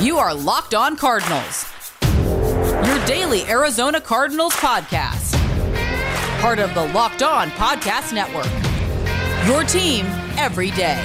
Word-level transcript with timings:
You 0.00 0.16
are 0.16 0.32
Locked 0.32 0.74
On 0.74 0.96
Cardinals, 0.96 1.70
your 2.16 3.04
daily 3.04 3.44
Arizona 3.44 4.00
Cardinals 4.00 4.54
podcast. 4.54 5.34
Part 6.40 6.58
of 6.58 6.72
the 6.72 6.86
Locked 6.94 7.22
On 7.22 7.50
Podcast 7.50 8.14
Network. 8.14 8.48
Your 9.46 9.62
team 9.62 10.06
every 10.38 10.70
day. 10.70 10.96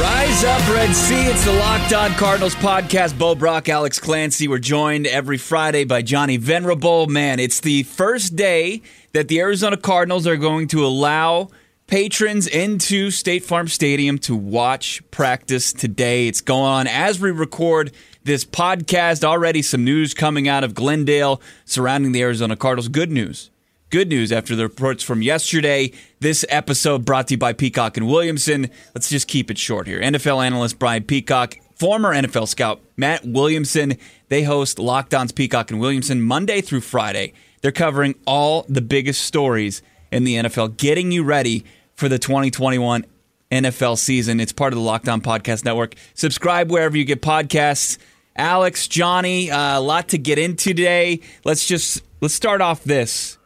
Rise 0.00 0.44
up, 0.44 0.66
Red 0.70 0.96
Sea. 0.96 1.26
It's 1.26 1.44
the 1.44 1.52
Locked 1.52 1.92
On 1.92 2.10
Cardinals 2.12 2.54
podcast. 2.54 3.18
Bo 3.18 3.34
Brock, 3.34 3.68
Alex 3.68 4.00
Clancy. 4.00 4.48
We're 4.48 4.58
joined 4.58 5.06
every 5.06 5.36
Friday 5.36 5.84
by 5.84 6.00
Johnny 6.00 6.38
Venerable. 6.38 7.08
Man, 7.08 7.38
it's 7.38 7.60
the 7.60 7.82
first 7.82 8.36
day 8.36 8.80
that 9.12 9.28
the 9.28 9.40
Arizona 9.40 9.76
Cardinals 9.76 10.26
are 10.26 10.36
going 10.36 10.68
to 10.68 10.82
allow 10.82 11.50
patrons 11.86 12.48
into 12.48 13.10
State 13.10 13.44
Farm 13.44 13.68
Stadium 13.68 14.18
to 14.18 14.34
watch 14.34 15.02
practice 15.10 15.72
today. 15.72 16.26
It's 16.26 16.40
going 16.40 16.64
on 16.64 16.86
as 16.86 17.20
we 17.20 17.30
record 17.30 17.92
this 18.24 18.44
podcast. 18.44 19.22
Already 19.22 19.62
some 19.62 19.84
news 19.84 20.12
coming 20.12 20.48
out 20.48 20.64
of 20.64 20.74
Glendale 20.74 21.40
surrounding 21.64 22.12
the 22.12 22.22
Arizona 22.22 22.56
Cardinals. 22.56 22.88
Good 22.88 23.10
news. 23.10 23.50
Good 23.90 24.08
news 24.08 24.32
after 24.32 24.56
the 24.56 24.64
reports 24.64 25.04
from 25.04 25.22
yesterday. 25.22 25.92
This 26.18 26.44
episode 26.48 27.04
brought 27.04 27.28
to 27.28 27.34
you 27.34 27.38
by 27.38 27.52
Peacock 27.52 27.96
and 27.96 28.08
Williamson. 28.08 28.68
Let's 28.94 29.08
just 29.08 29.28
keep 29.28 29.48
it 29.48 29.58
short 29.58 29.86
here. 29.86 30.00
NFL 30.00 30.44
analyst 30.44 30.80
Brian 30.80 31.04
Peacock, 31.04 31.56
former 31.76 32.12
NFL 32.12 32.48
scout 32.48 32.80
Matt 32.96 33.24
Williamson, 33.24 33.96
they 34.28 34.42
host 34.42 34.80
Locked 34.80 35.14
On's 35.14 35.30
Peacock 35.30 35.70
and 35.70 35.78
Williamson 35.78 36.20
Monday 36.20 36.62
through 36.62 36.80
Friday. 36.80 37.32
They're 37.60 37.70
covering 37.70 38.16
all 38.26 38.66
the 38.68 38.80
biggest 38.80 39.22
stories 39.22 39.82
in 40.16 40.24
the 40.24 40.34
NFL, 40.34 40.76
getting 40.76 41.12
you 41.12 41.22
ready 41.22 41.64
for 41.94 42.08
the 42.08 42.18
2021 42.18 43.04
NFL 43.50 43.98
season. 43.98 44.40
It's 44.40 44.52
part 44.52 44.72
of 44.72 44.78
the 44.78 44.84
Locked 44.84 45.08
On 45.08 45.20
Podcast 45.20 45.64
Network. 45.64 45.94
Subscribe 46.14 46.70
wherever 46.70 46.96
you 46.96 47.04
get 47.04 47.22
podcasts. 47.22 47.98
Alex, 48.34 48.88
Johnny, 48.88 49.50
uh, 49.50 49.78
a 49.78 49.80
lot 49.80 50.08
to 50.08 50.18
get 50.18 50.38
into 50.38 50.74
today. 50.74 51.20
Let's 51.44 51.66
just 51.66 52.02
let's 52.20 52.34
start 52.34 52.60
off 52.60 52.84
this. 52.84 53.38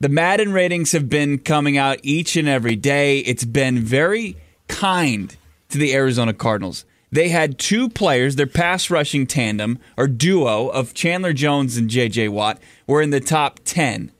The 0.00 0.08
Madden 0.08 0.52
ratings 0.52 0.92
have 0.92 1.08
been 1.08 1.38
coming 1.38 1.76
out 1.76 2.00
each 2.02 2.34
and 2.36 2.48
every 2.48 2.74
day. 2.74 3.18
It's 3.20 3.44
been 3.44 3.78
very 3.78 4.36
kind 4.66 5.36
to 5.68 5.78
the 5.78 5.94
Arizona 5.94 6.32
Cardinals. 6.32 6.84
They 7.12 7.28
had 7.28 7.58
two 7.58 7.88
players, 7.88 8.36
their 8.36 8.46
pass 8.46 8.90
rushing 8.90 9.26
tandem 9.26 9.78
or 9.96 10.08
duo 10.08 10.68
of 10.68 10.94
Chandler 10.94 11.34
Jones 11.34 11.76
and 11.76 11.90
JJ 11.90 12.30
Watt 12.30 12.58
were 12.86 13.02
in 13.02 13.10
the 13.10 13.20
top 13.20 13.60
10 13.64 14.10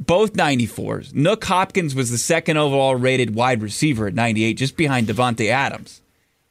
both 0.00 0.32
94s. 0.32 1.12
Nuk 1.12 1.44
Hopkins 1.44 1.94
was 1.94 2.10
the 2.10 2.18
second 2.18 2.56
overall 2.56 2.96
rated 2.96 3.34
wide 3.34 3.62
receiver 3.62 4.06
at 4.06 4.14
98, 4.14 4.54
just 4.54 4.76
behind 4.76 5.06
Davante 5.06 5.50
Adams. 5.50 6.00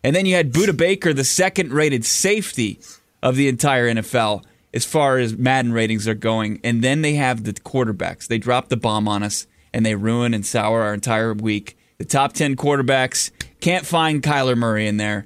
And 0.03 0.15
then 0.15 0.25
you 0.25 0.35
had 0.35 0.53
Budda 0.53 0.77
Baker, 0.77 1.13
the 1.13 1.23
second 1.23 1.73
rated 1.73 2.05
safety 2.05 2.79
of 3.21 3.35
the 3.35 3.47
entire 3.47 3.89
NFL 3.89 4.43
as 4.73 4.85
far 4.85 5.17
as 5.17 5.35
Madden 5.35 5.73
ratings 5.73 6.07
are 6.07 6.13
going. 6.13 6.59
And 6.63 6.83
then 6.83 7.01
they 7.01 7.15
have 7.15 7.43
the 7.43 7.53
quarterbacks. 7.53 8.27
They 8.27 8.37
drop 8.37 8.69
the 8.69 8.77
bomb 8.77 9.07
on 9.07 9.23
us 9.23 9.47
and 9.73 9.85
they 9.85 9.95
ruin 9.95 10.33
and 10.33 10.45
sour 10.45 10.83
our 10.83 10.93
entire 10.93 11.33
week. 11.33 11.77
The 11.97 12.05
top 12.05 12.33
10 12.33 12.55
quarterbacks 12.55 13.31
can't 13.59 13.85
find 13.85 14.21
Kyler 14.21 14.55
Murray 14.55 14.87
in 14.87 14.97
there. 14.97 15.25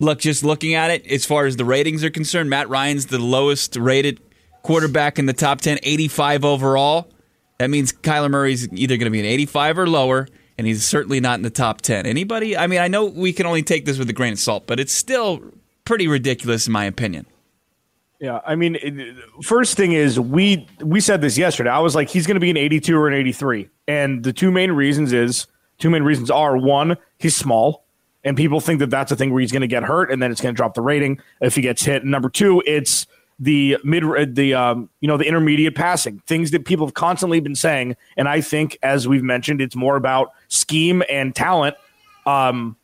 Look, 0.00 0.18
just 0.18 0.42
looking 0.42 0.74
at 0.74 0.90
it, 0.90 1.06
as 1.06 1.24
far 1.24 1.46
as 1.46 1.56
the 1.56 1.64
ratings 1.64 2.02
are 2.04 2.10
concerned, 2.10 2.50
Matt 2.50 2.68
Ryan's 2.68 3.06
the 3.06 3.18
lowest 3.18 3.76
rated 3.76 4.20
quarterback 4.62 5.18
in 5.18 5.26
the 5.26 5.32
top 5.32 5.60
10, 5.60 5.78
85 5.82 6.44
overall. 6.44 7.10
That 7.58 7.70
means 7.70 7.92
Kyler 7.92 8.30
Murray's 8.30 8.72
either 8.72 8.96
going 8.96 9.06
to 9.06 9.10
be 9.10 9.20
an 9.20 9.26
85 9.26 9.78
or 9.80 9.86
lower, 9.86 10.28
and 10.56 10.66
he's 10.66 10.84
certainly 10.84 11.20
not 11.20 11.38
in 11.38 11.42
the 11.42 11.50
top 11.50 11.82
10. 11.82 12.06
Anybody? 12.06 12.56
I 12.56 12.66
mean, 12.66 12.80
I 12.80 12.88
know 12.88 13.04
we 13.04 13.32
can 13.32 13.46
only 13.46 13.62
take 13.62 13.84
this 13.84 13.98
with 13.98 14.08
a 14.08 14.14
grain 14.14 14.32
of 14.32 14.38
salt, 14.38 14.66
but 14.66 14.80
it's 14.80 14.92
still 14.92 15.42
pretty 15.84 16.08
ridiculous 16.08 16.66
in 16.66 16.72
my 16.72 16.84
opinion. 16.84 17.26
Yeah, 18.20 18.40
I 18.46 18.54
mean, 18.54 18.76
first 19.42 19.76
thing 19.76 19.92
is 19.92 20.20
we 20.20 20.68
we 20.80 21.00
said 21.00 21.22
this 21.22 21.38
yesterday. 21.38 21.70
I 21.70 21.78
was 21.78 21.94
like, 21.94 22.10
he's 22.10 22.26
going 22.26 22.34
to 22.34 22.40
be 22.40 22.50
an 22.50 22.58
82 22.58 22.96
or 22.96 23.08
an 23.08 23.14
83, 23.14 23.68
and 23.88 24.22
the 24.22 24.32
two 24.32 24.50
main 24.50 24.72
reasons 24.72 25.12
is 25.14 25.46
two 25.78 25.88
main 25.88 26.02
reasons 26.02 26.30
are 26.30 26.56
one, 26.56 26.98
he's 27.18 27.34
small, 27.34 27.86
and 28.22 28.36
people 28.36 28.60
think 28.60 28.78
that 28.80 28.90
that's 28.90 29.10
a 29.10 29.16
thing 29.16 29.32
where 29.32 29.40
he's 29.40 29.52
going 29.52 29.62
to 29.62 29.66
get 29.66 29.84
hurt, 29.84 30.12
and 30.12 30.22
then 30.22 30.30
it's 30.30 30.40
going 30.40 30.54
to 30.54 30.56
drop 30.56 30.74
the 30.74 30.82
rating 30.82 31.20
if 31.40 31.54
he 31.54 31.62
gets 31.62 31.84
hit. 31.84 32.02
And 32.02 32.10
number 32.10 32.28
two, 32.28 32.62
it's 32.66 33.06
the 33.40 33.78
mid 33.82 34.04
the 34.34 34.54
um, 34.54 34.88
you 35.00 35.08
know 35.08 35.16
the 35.16 35.24
intermediate 35.24 35.74
passing 35.74 36.22
things 36.26 36.50
that 36.50 36.64
people 36.66 36.86
have 36.86 36.94
constantly 36.94 37.40
been 37.40 37.54
saying 37.54 37.96
and 38.16 38.28
i 38.28 38.40
think 38.40 38.78
as 38.82 39.08
we've 39.08 39.22
mentioned 39.22 39.60
it's 39.60 39.74
more 39.74 39.96
about 39.96 40.32
scheme 40.48 41.02
and 41.08 41.34
talent 41.34 41.74
um, 42.26 42.76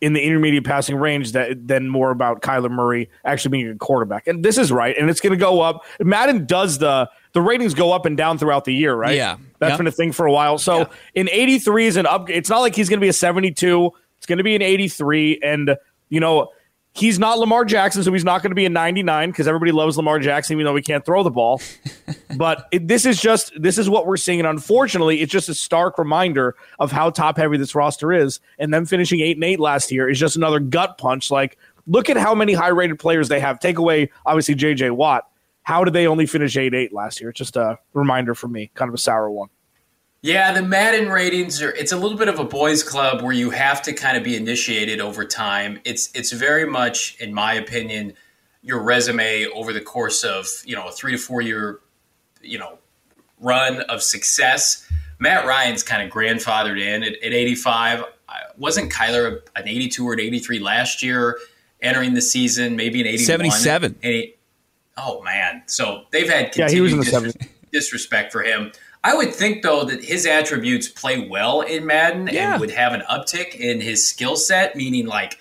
in 0.00 0.14
the 0.14 0.22
intermediate 0.22 0.64
passing 0.64 0.96
range 0.96 1.32
that 1.32 1.66
than 1.68 1.88
more 1.88 2.10
about 2.10 2.40
Kyler 2.40 2.70
Murray 2.70 3.10
actually 3.24 3.50
being 3.50 3.68
a 3.68 3.76
quarterback. 3.76 4.26
And 4.26 4.42
this 4.42 4.56
is 4.56 4.72
right, 4.72 4.96
and 4.96 5.10
it's 5.10 5.20
going 5.20 5.32
to 5.32 5.36
go 5.36 5.60
up. 5.60 5.84
Madden 6.00 6.46
does 6.46 6.78
the 6.78 7.10
the 7.32 7.42
ratings 7.42 7.74
go 7.74 7.92
up 7.92 8.06
and 8.06 8.16
down 8.16 8.38
throughout 8.38 8.64
the 8.64 8.74
year, 8.74 8.94
right? 8.94 9.14
Yeah, 9.14 9.36
that's 9.58 9.72
yeah. 9.72 9.76
been 9.76 9.86
a 9.86 9.92
thing 9.92 10.12
for 10.12 10.26
a 10.26 10.32
while. 10.32 10.58
So 10.58 10.78
Yeah. 10.78 10.86
in 11.14 11.28
83 11.28 11.86
is 11.86 11.96
an 11.96 12.06
up. 12.06 12.30
It's 12.30 12.48
not 12.48 12.60
like 12.60 12.74
he's 12.74 12.88
going 12.88 12.98
to 12.98 13.04
be 13.04 13.10
a 13.10 13.12
72. 13.12 13.90
It's 14.16 14.26
going 14.26 14.38
to 14.38 14.44
be 14.44 14.56
an 14.56 14.62
83, 14.62 15.40
and 15.42 15.76
you 16.08 16.20
know 16.20 16.50
he's 16.94 17.18
not 17.18 17.38
Lamar 17.38 17.64
Jackson, 17.64 18.02
so 18.02 18.12
he's 18.12 18.24
not 18.24 18.42
going 18.42 18.50
to 18.50 18.54
be 18.56 18.66
a 18.66 18.70
99 18.70 19.30
because 19.30 19.46
everybody 19.46 19.72
loves 19.72 19.96
Lamar 19.96 20.18
Jackson, 20.18 20.54
even 20.54 20.64
though 20.64 20.76
he 20.76 20.82
can't 20.82 21.04
throw 21.04 21.22
the 21.22 21.30
ball. 21.30 21.60
but 22.36 22.66
it, 22.72 22.88
this 22.88 23.06
is 23.06 23.20
just 23.20 23.52
this 23.60 23.78
is 23.78 23.88
what 23.88 24.06
we're 24.06 24.16
seeing, 24.16 24.40
and 24.40 24.48
unfortunately, 24.48 25.20
it's 25.20 25.32
just 25.32 25.48
a 25.48 25.54
stark 25.54 25.98
reminder 25.98 26.56
of 26.78 26.92
how 26.92 27.10
top 27.10 27.36
heavy 27.36 27.56
this 27.56 27.74
roster 27.74 28.12
is. 28.12 28.40
And 28.58 28.72
them 28.72 28.86
finishing 28.86 29.20
eight 29.20 29.36
and 29.36 29.44
eight 29.44 29.60
last 29.60 29.90
year 29.90 30.08
is 30.08 30.18
just 30.18 30.36
another 30.36 30.60
gut 30.60 30.98
punch. 30.98 31.30
Like, 31.30 31.58
look 31.86 32.10
at 32.10 32.16
how 32.16 32.34
many 32.34 32.52
high 32.52 32.68
rated 32.68 32.98
players 32.98 33.28
they 33.28 33.40
have. 33.40 33.60
Take 33.60 33.78
away 33.78 34.10
obviously 34.26 34.54
JJ 34.54 34.92
Watt. 34.92 35.26
How 35.62 35.84
did 35.84 35.94
they 35.94 36.06
only 36.06 36.26
finish 36.26 36.56
eight 36.56 36.74
eight 36.74 36.92
last 36.92 37.20
year? 37.20 37.30
It's 37.30 37.38
just 37.38 37.56
a 37.56 37.78
reminder 37.94 38.34
for 38.34 38.48
me, 38.48 38.70
kind 38.74 38.88
of 38.88 38.94
a 38.94 38.98
sour 38.98 39.30
one. 39.30 39.48
Yeah, 40.22 40.52
the 40.52 40.62
Madden 40.62 41.08
ratings 41.08 41.62
are 41.62 41.70
it's 41.70 41.92
a 41.92 41.96
little 41.96 42.18
bit 42.18 42.28
of 42.28 42.38
a 42.38 42.44
boys 42.44 42.82
club 42.82 43.22
where 43.22 43.32
you 43.32 43.50
have 43.50 43.80
to 43.82 43.92
kind 43.94 44.18
of 44.18 44.22
be 44.24 44.36
initiated 44.36 45.00
over 45.00 45.24
time. 45.24 45.80
It's 45.84 46.10
it's 46.14 46.30
very 46.32 46.66
much 46.66 47.16
in 47.20 47.32
my 47.32 47.54
opinion 47.54 48.12
your 48.62 48.82
resume 48.82 49.46
over 49.54 49.72
the 49.72 49.80
course 49.80 50.22
of, 50.22 50.46
you 50.66 50.76
know, 50.76 50.86
a 50.88 50.92
3 50.92 51.12
to 51.12 51.18
4 51.18 51.40
year, 51.40 51.80
you 52.42 52.58
know, 52.58 52.78
run 53.40 53.80
of 53.82 54.02
success. 54.02 54.86
Matt 55.18 55.46
Ryan's 55.46 55.82
kind 55.82 56.02
of 56.06 56.12
grandfathered 56.14 56.78
in 56.78 57.02
at, 57.02 57.14
at 57.14 57.32
85. 57.32 58.04
Wasn't 58.58 58.92
Kyler 58.92 59.40
an 59.56 59.66
82 59.66 60.06
or 60.06 60.12
an 60.12 60.20
83 60.20 60.58
last 60.58 61.02
year 61.02 61.38
entering 61.80 62.12
the 62.12 62.20
season, 62.20 62.76
maybe 62.76 63.00
an 63.00 63.06
81? 63.06 63.24
77. 63.24 63.96
And 64.02 64.12
he- 64.12 64.34
oh 64.98 65.22
man. 65.22 65.62
So 65.64 66.02
they've 66.10 66.28
had 66.28 66.54
Yeah, 66.54 66.68
he 66.68 66.82
was 66.82 66.92
in 66.92 66.98
the 66.98 67.06
continued 67.06 67.36
70s. 67.36 67.48
disrespect 67.72 68.30
for 68.32 68.42
him. 68.42 68.72
I 69.02 69.14
would 69.14 69.34
think 69.34 69.62
though 69.62 69.84
that 69.84 70.04
his 70.04 70.26
attributes 70.26 70.88
play 70.88 71.26
well 71.26 71.62
in 71.62 71.86
Madden 71.86 72.28
Yeah. 72.30 72.52
and 72.52 72.60
would 72.60 72.70
have 72.70 72.92
an 72.92 73.02
uptick 73.10 73.54
in 73.54 73.80
his 73.80 74.06
skill 74.06 74.36
set, 74.36 74.76
meaning 74.76 75.06
like, 75.06 75.38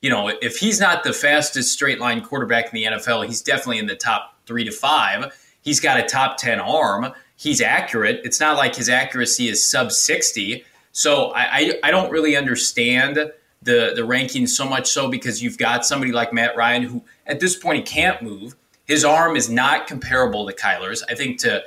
you 0.00 0.08
know, 0.10 0.28
if 0.28 0.58
he's 0.58 0.78
not 0.80 1.02
the 1.02 1.12
fastest 1.12 1.72
straight 1.72 1.98
line 1.98 2.22
quarterback 2.22 2.66
in 2.66 2.70
the 2.72 2.84
NFL, 2.84 3.26
he's 3.26 3.42
definitely 3.42 3.78
in 3.78 3.86
the 3.86 3.96
top 3.96 4.36
three 4.46 4.64
to 4.64 4.70
five. 4.70 5.36
He's 5.62 5.80
got 5.80 5.98
a 5.98 6.04
top 6.04 6.36
10 6.38 6.60
arm. 6.60 7.12
He's 7.36 7.60
accurate. 7.60 8.20
It's 8.24 8.38
not 8.40 8.56
like 8.56 8.76
his 8.76 8.88
accuracy 8.88 9.48
is 9.48 9.68
sub 9.68 9.92
60. 9.92 10.64
So 10.92 11.30
I, 11.32 11.40
I, 11.42 11.74
I 11.84 11.90
don't 11.90 12.10
really 12.10 12.36
understand 12.36 13.16
the, 13.62 13.92
the 13.94 14.02
rankings 14.02 14.50
so 14.50 14.66
much 14.68 14.88
so 14.88 15.08
because 15.10 15.42
you've 15.42 15.58
got 15.58 15.84
somebody 15.84 16.12
like 16.12 16.32
Matt 16.32 16.56
Ryan 16.56 16.82
who 16.84 17.02
at 17.26 17.40
this 17.40 17.56
point 17.56 17.78
he 17.78 17.82
can't 17.82 18.22
move. 18.22 18.56
His 18.86 19.04
arm 19.04 19.36
is 19.36 19.50
not 19.50 19.86
comparable 19.86 20.46
to 20.46 20.54
Kyler's. 20.54 21.02
I 21.08 21.14
think 21.14 21.38
to 21.40 21.62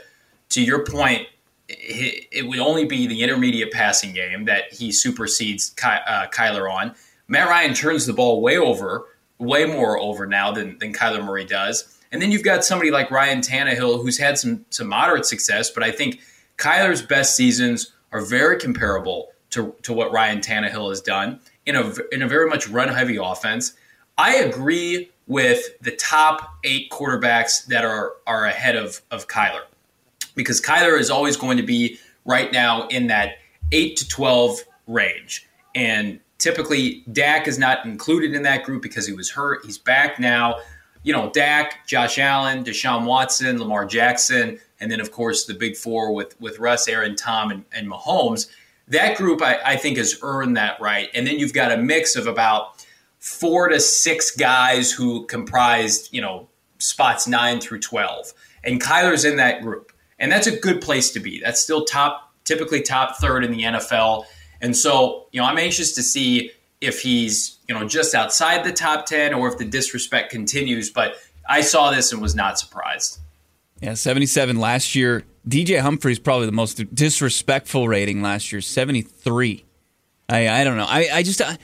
to 0.49 0.61
your 0.61 0.85
point, 0.85 1.27
it, 1.69 2.47
would 2.47 2.59
only 2.59 2.85
be 2.85 3.07
the 3.07 3.23
intermediate 3.23 3.71
passing 3.71 4.13
game 4.13 4.45
that 4.45 4.73
he 4.73 4.91
supersedes 4.91 5.69
Ky, 5.71 5.87
uh, 6.07 6.27
Kyler 6.27 6.71
on. 6.71 6.95
Matt 7.27 7.47
Ryan 7.47 7.73
turns 7.73 8.05
the 8.05 8.13
ball 8.13 8.41
way 8.41 8.57
over, 8.57 9.05
way 9.39 9.65
more 9.65 9.97
over 9.97 10.25
now 10.25 10.51
than, 10.51 10.77
than 10.79 10.93
Kyler 10.93 11.23
Murray 11.23 11.45
does. 11.45 11.99
And 12.11 12.21
then 12.21 12.31
you've 12.31 12.43
got 12.43 12.63
somebody 12.63 12.91
like 12.91 13.09
Ryan 13.09 13.41
Tannehill 13.41 14.01
who's 14.01 14.17
had 14.17 14.37
some, 14.37 14.65
some 14.69 14.87
moderate 14.87 15.25
success, 15.25 15.69
but 15.69 15.83
I 15.83 15.91
think 15.91 16.19
Kyler's 16.57 17.01
best 17.01 17.35
seasons 17.35 17.91
are 18.11 18.21
very 18.21 18.59
comparable 18.59 19.29
to, 19.51 19.75
to 19.83 19.93
what 19.93 20.11
Ryan 20.11 20.39
Tannehill 20.39 20.89
has 20.89 21.01
done 21.01 21.39
in 21.65 21.75
a, 21.75 21.93
in 22.11 22.21
a 22.21 22.27
very 22.27 22.49
much 22.49 22.67
run 22.67 22.89
heavy 22.89 23.17
offense. 23.17 23.73
I 24.17 24.35
agree 24.35 25.09
with 25.25 25.79
the 25.81 25.91
top 25.91 26.53
eight 26.63 26.91
quarterbacks 26.91 27.65
that 27.67 27.85
are, 27.85 28.13
are 28.27 28.45
ahead 28.45 28.75
of, 28.75 29.01
of 29.09 29.27
Kyler 29.27 29.61
because 30.35 30.61
Kyler 30.61 30.99
is 30.99 31.09
always 31.09 31.37
going 31.37 31.57
to 31.57 31.63
be 31.63 31.99
right 32.25 32.51
now 32.51 32.87
in 32.87 33.07
that 33.07 33.37
8 33.71 33.95
to 33.97 34.07
12 34.07 34.59
range. 34.87 35.47
And 35.75 36.19
typically, 36.37 37.03
Dak 37.11 37.47
is 37.47 37.57
not 37.57 37.85
included 37.85 38.33
in 38.33 38.43
that 38.43 38.63
group 38.63 38.81
because 38.81 39.07
he 39.07 39.13
was 39.13 39.31
hurt. 39.31 39.65
He's 39.65 39.77
back 39.77 40.19
now. 40.19 40.57
You 41.03 41.13
know, 41.13 41.29
Dak, 41.31 41.85
Josh 41.87 42.17
Allen, 42.17 42.63
Deshaun 42.63 43.05
Watson, 43.05 43.59
Lamar 43.59 43.85
Jackson, 43.85 44.59
and 44.79 44.91
then, 44.91 44.99
of 44.99 45.11
course, 45.11 45.45
the 45.45 45.53
big 45.53 45.75
four 45.75 46.13
with, 46.13 46.39
with 46.39 46.59
Russ, 46.59 46.87
Aaron, 46.87 47.15
Tom, 47.15 47.51
and, 47.51 47.65
and 47.73 47.89
Mahomes. 47.89 48.49
that 48.87 49.17
group, 49.17 49.41
I, 49.41 49.59
I 49.65 49.75
think, 49.77 49.97
has 49.97 50.19
earned 50.21 50.57
that 50.57 50.79
right. 50.79 51.09
And 51.13 51.25
then 51.25 51.39
you've 51.39 51.53
got 51.53 51.71
a 51.71 51.77
mix 51.77 52.15
of 52.15 52.27
about 52.27 52.85
four 53.19 53.69
to 53.69 53.79
six 53.79 54.31
guys 54.31 54.91
who 54.91 55.25
comprised, 55.27 56.13
you 56.13 56.19
know, 56.19 56.49
spots 56.79 57.27
nine 57.27 57.61
through 57.61 57.79
12. 57.79 58.33
And 58.65 58.81
Kyler's 58.81 59.23
in 59.23 59.37
that 59.37 59.61
group. 59.61 59.92
And 60.23 60.31
that's 60.31 60.47
a 60.47 60.57
good 60.57 60.79
place 60.79 61.11
to 61.11 61.19
be. 61.19 61.41
That's 61.41 61.61
still 61.61 61.83
top, 61.83 62.31
typically 62.45 62.81
top 62.81 63.17
third 63.17 63.43
in 63.43 63.51
the 63.51 63.63
NFL. 63.63 64.23
And 64.61 64.73
so, 64.73 65.27
you 65.33 65.41
know, 65.41 65.45
I'm 65.45 65.57
anxious 65.57 65.95
to 65.95 66.01
see 66.01 66.51
if 66.79 67.01
he's, 67.01 67.57
you 67.67 67.75
know, 67.75 67.85
just 67.85 68.15
outside 68.15 68.63
the 68.63 68.71
top 68.71 69.05
10 69.05 69.33
or 69.33 69.49
if 69.49 69.57
the 69.57 69.65
disrespect 69.65 70.31
continues. 70.31 70.89
But 70.89 71.15
I 71.49 71.59
saw 71.59 71.91
this 71.91 72.13
and 72.13 72.21
was 72.21 72.35
not 72.35 72.57
surprised. 72.57 73.19
Yeah, 73.81 73.95
77 73.95 74.55
last 74.55 74.95
year. 74.95 75.25
DJ 75.45 75.81
Humphries 75.81 76.19
probably 76.19 76.45
the 76.45 76.53
most 76.53 76.75
disrespectful 76.95 77.89
rating 77.89 78.21
last 78.21 78.53
year, 78.53 78.61
73. 78.61 79.65
I 80.29 80.47
I 80.47 80.63
don't 80.63 80.77
know. 80.77 80.85
I 80.87 81.09
I 81.11 81.23
just 81.23 81.41
I, 81.41 81.57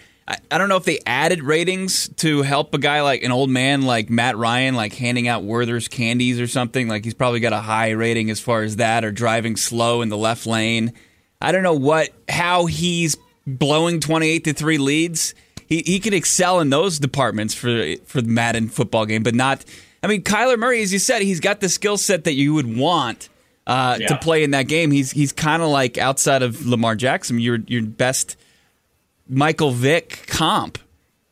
I 0.51 0.57
don't 0.59 0.69
know 0.69 0.77
if 0.77 0.83
they 0.83 0.99
added 1.05 1.41
ratings 1.41 2.07
to 2.17 2.43
help 2.43 2.73
a 2.75 2.77
guy 2.77 3.01
like 3.01 3.23
an 3.23 3.31
old 3.31 3.49
man 3.49 3.81
like 3.81 4.09
Matt 4.09 4.37
Ryan 4.37 4.75
like 4.75 4.93
handing 4.93 5.27
out 5.27 5.43
Werther's 5.43 5.87
candies 5.87 6.39
or 6.39 6.45
something. 6.45 6.87
Like 6.87 7.03
he's 7.03 7.15
probably 7.15 7.39
got 7.39 7.53
a 7.53 7.59
high 7.59 7.91
rating 7.91 8.29
as 8.29 8.39
far 8.39 8.61
as 8.61 8.75
that 8.75 9.03
or 9.03 9.11
driving 9.11 9.55
slow 9.55 10.01
in 10.01 10.09
the 10.09 10.17
left 10.17 10.45
lane. 10.45 10.93
I 11.41 11.51
don't 11.51 11.63
know 11.63 11.73
what 11.73 12.09
how 12.27 12.67
he's 12.67 13.17
blowing 13.47 13.99
28 13.99 14.43
to 14.43 14.53
3 14.53 14.77
leads. 14.77 15.33
He 15.67 15.81
he 15.85 15.99
could 15.99 16.13
excel 16.13 16.59
in 16.59 16.69
those 16.69 16.99
departments 16.99 17.53
for 17.55 17.95
for 18.05 18.21
the 18.21 18.29
Madden 18.29 18.69
football 18.69 19.05
game, 19.05 19.23
but 19.23 19.33
not 19.33 19.65
I 20.01 20.07
mean, 20.07 20.23
Kyler 20.23 20.57
Murray, 20.57 20.81
as 20.81 20.93
you 20.93 20.99
said, 20.99 21.21
he's 21.21 21.39
got 21.39 21.59
the 21.59 21.69
skill 21.69 21.97
set 21.97 22.23
that 22.23 22.33
you 22.33 22.53
would 22.53 22.77
want 22.77 23.29
uh, 23.67 23.97
yeah. 23.99 24.07
to 24.07 24.17
play 24.17 24.43
in 24.43 24.51
that 24.51 24.67
game. 24.67 24.91
He's 24.91 25.11
he's 25.11 25.31
kind 25.31 25.61
of 25.61 25.69
like 25.69 25.97
outside 25.97 26.41
of 26.41 26.65
Lamar 26.65 26.95
Jackson, 26.95 27.39
your 27.39 27.59
your 27.67 27.83
best 27.83 28.37
Michael 29.29 29.71
Vick 29.71 30.25
comp 30.27 30.79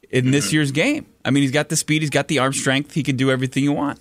in 0.10 0.26
mm-hmm. 0.26 0.32
this 0.32 0.54
year's 0.54 0.72
game. 0.72 1.08
I 1.26 1.32
mean, 1.32 1.44
he's 1.44 1.52
got 1.52 1.70
the 1.70 1.76
speed, 1.76 2.02
he's 2.02 2.10
got 2.10 2.30
the 2.30 2.40
arm 2.40 2.54
strength, 2.54 2.94
he 2.94 3.04
can 3.04 3.18
do 3.18 3.30
everything 3.30 3.64
you 3.64 3.74
want. 3.74 4.00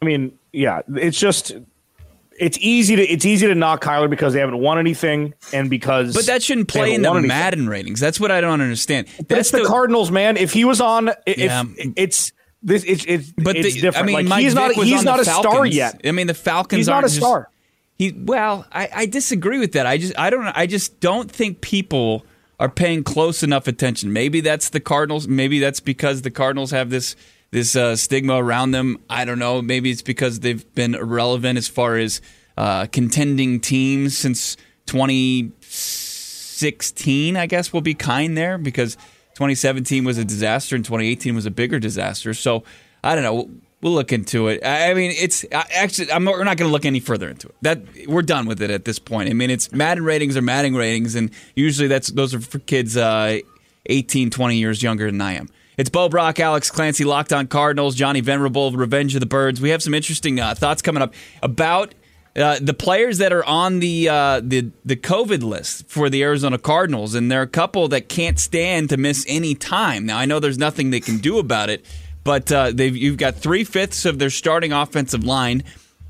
I 0.00 0.04
mean, 0.04 0.38
yeah, 0.52 0.80
it's 0.88 1.18
just 1.18 1.52
it's 2.38 2.58
easy 2.58 2.96
to 2.96 3.02
it's 3.02 3.24
easy 3.24 3.46
to 3.46 3.54
knock 3.54 3.82
Kyler 3.82 4.08
because 4.08 4.32
they 4.32 4.40
haven't 4.40 4.58
won 4.58 4.78
anything 4.78 5.34
and 5.52 5.68
because 5.68 6.14
But 6.14 6.26
that 6.26 6.42
shouldn't 6.42 6.68
play 6.68 6.94
in 6.94 7.02
the 7.02 7.20
Madden 7.20 7.68
ratings. 7.68 8.00
That's 8.00 8.18
what 8.18 8.30
I 8.30 8.40
don't 8.40 8.60
understand. 8.60 9.08
That's 9.28 9.50
the, 9.50 9.58
the, 9.58 9.64
Cardinals, 9.64 10.10
man. 10.10 10.36
If 10.36 10.52
he 10.52 10.64
was 10.64 10.80
on 10.80 11.10
if 11.26 11.38
yeah. 11.38 11.64
it's 11.96 12.32
this 12.62 12.84
it's 12.84 13.04
it's 13.04 13.32
but 13.32 13.56
it's 13.56 13.74
the, 13.74 13.80
different. 13.80 14.10
I 14.10 14.16
mean, 14.16 14.28
like, 14.28 14.42
he's 14.42 14.54
not 14.54 14.72
he's 14.72 15.04
not 15.04 15.20
a 15.20 15.24
Falcons. 15.24 15.52
star 15.52 15.66
yet. 15.66 16.00
I 16.04 16.12
mean, 16.12 16.26
the 16.26 16.34
Falcons. 16.34 16.78
He's 16.78 16.88
not 16.88 17.04
a 17.04 17.08
star. 17.08 17.48
He 17.98 18.12
well, 18.12 18.66
I, 18.72 18.88
I 18.94 19.06
disagree 19.06 19.58
with 19.58 19.72
that. 19.72 19.86
I 19.86 19.98
just 19.98 20.18
I 20.18 20.30
don't 20.30 20.46
I 20.46 20.66
just 20.66 21.00
don't 21.00 21.30
think 21.30 21.60
people 21.60 22.24
are 22.58 22.68
paying 22.68 23.04
close 23.04 23.42
enough 23.42 23.66
attention. 23.66 24.12
Maybe 24.12 24.40
that's 24.40 24.68
the 24.68 24.80
Cardinals. 24.80 25.26
Maybe 25.26 25.58
that's 25.58 25.80
because 25.80 26.22
the 26.22 26.30
Cardinals 26.30 26.70
have 26.70 26.90
this 26.90 27.16
this 27.50 27.74
uh, 27.76 27.96
stigma 27.96 28.42
around 28.42 28.72
them. 28.72 28.98
I 29.08 29.24
don't 29.24 29.38
know. 29.38 29.62
Maybe 29.62 29.90
it's 29.90 30.02
because 30.02 30.40
they've 30.40 30.74
been 30.74 30.94
irrelevant 30.94 31.56
as 31.58 31.68
far 31.68 31.96
as 31.96 32.20
uh, 32.56 32.86
contending 32.86 33.60
teams 33.60 34.16
since 34.16 34.56
2016. 34.86 37.36
I 37.36 37.46
guess 37.46 37.72
we'll 37.72 37.82
be 37.82 37.94
kind 37.94 38.36
there 38.36 38.58
because 38.58 38.96
2017 39.34 40.04
was 40.04 40.18
a 40.18 40.24
disaster 40.24 40.76
and 40.76 40.84
2018 40.84 41.34
was 41.34 41.46
a 41.46 41.50
bigger 41.50 41.78
disaster. 41.78 42.34
So 42.34 42.64
I 43.04 43.14
don't 43.14 43.24
know. 43.24 43.50
We'll 43.82 43.94
look 43.94 44.12
into 44.12 44.46
it. 44.46 44.64
I 44.64 44.94
mean, 44.94 45.10
it's 45.10 45.44
actually 45.52 46.12
I'm 46.12 46.24
we're 46.24 46.44
not 46.44 46.56
going 46.56 46.68
to 46.68 46.72
look 46.72 46.84
any 46.84 47.00
further 47.00 47.28
into 47.28 47.48
it. 47.48 47.54
That 47.62 47.82
we're 48.06 48.22
done 48.22 48.46
with 48.46 48.62
it 48.62 48.70
at 48.70 48.84
this 48.84 49.00
point. 49.00 49.28
I 49.28 49.32
mean, 49.32 49.50
it's 49.50 49.72
Madden 49.72 50.04
ratings 50.04 50.36
or 50.36 50.42
Madden 50.42 50.76
ratings, 50.76 51.16
and 51.16 51.30
usually 51.56 51.88
that's 51.88 52.08
those 52.08 52.32
are 52.32 52.40
for 52.40 52.60
kids 52.60 52.96
uh, 52.96 53.40
18, 53.86 54.30
20 54.30 54.56
years 54.56 54.82
younger 54.84 55.10
than 55.10 55.20
I 55.20 55.32
am. 55.32 55.48
It's 55.76 55.90
Bo 55.90 56.08
Brock, 56.08 56.38
Alex 56.38 56.70
Clancy, 56.70 57.04
Locked 57.04 57.32
On 57.32 57.48
Cardinals, 57.48 57.96
Johnny 57.96 58.20
Venerable, 58.20 58.70
Revenge 58.70 59.14
of 59.14 59.20
the 59.20 59.26
Birds. 59.26 59.60
We 59.60 59.70
have 59.70 59.82
some 59.82 59.94
interesting 59.94 60.38
uh, 60.38 60.54
thoughts 60.54 60.80
coming 60.80 61.02
up 61.02 61.12
about 61.42 61.94
uh, 62.36 62.58
the 62.60 62.74
players 62.74 63.18
that 63.18 63.32
are 63.32 63.44
on 63.44 63.80
the 63.80 64.08
uh, 64.08 64.40
the 64.44 64.70
the 64.84 64.96
COVID 64.96 65.42
list 65.42 65.88
for 65.88 66.08
the 66.08 66.22
Arizona 66.22 66.56
Cardinals, 66.56 67.16
and 67.16 67.32
there 67.32 67.40
are 67.40 67.44
a 67.44 67.48
couple 67.48 67.88
that 67.88 68.08
can't 68.08 68.38
stand 68.38 68.90
to 68.90 68.96
miss 68.96 69.24
any 69.26 69.54
time. 69.54 70.06
Now 70.06 70.18
I 70.18 70.24
know 70.24 70.38
there's 70.38 70.58
nothing 70.58 70.90
they 70.90 71.00
can 71.00 71.18
do 71.18 71.38
about 71.38 71.68
it, 71.68 71.84
but 72.24 72.50
uh, 72.52 72.72
they've 72.72 72.96
you've 72.96 73.16
got 73.16 73.36
three 73.36 73.64
fifths 73.64 74.04
of 74.04 74.18
their 74.18 74.30
starting 74.30 74.72
offensive 74.72 75.24
line 75.24 75.64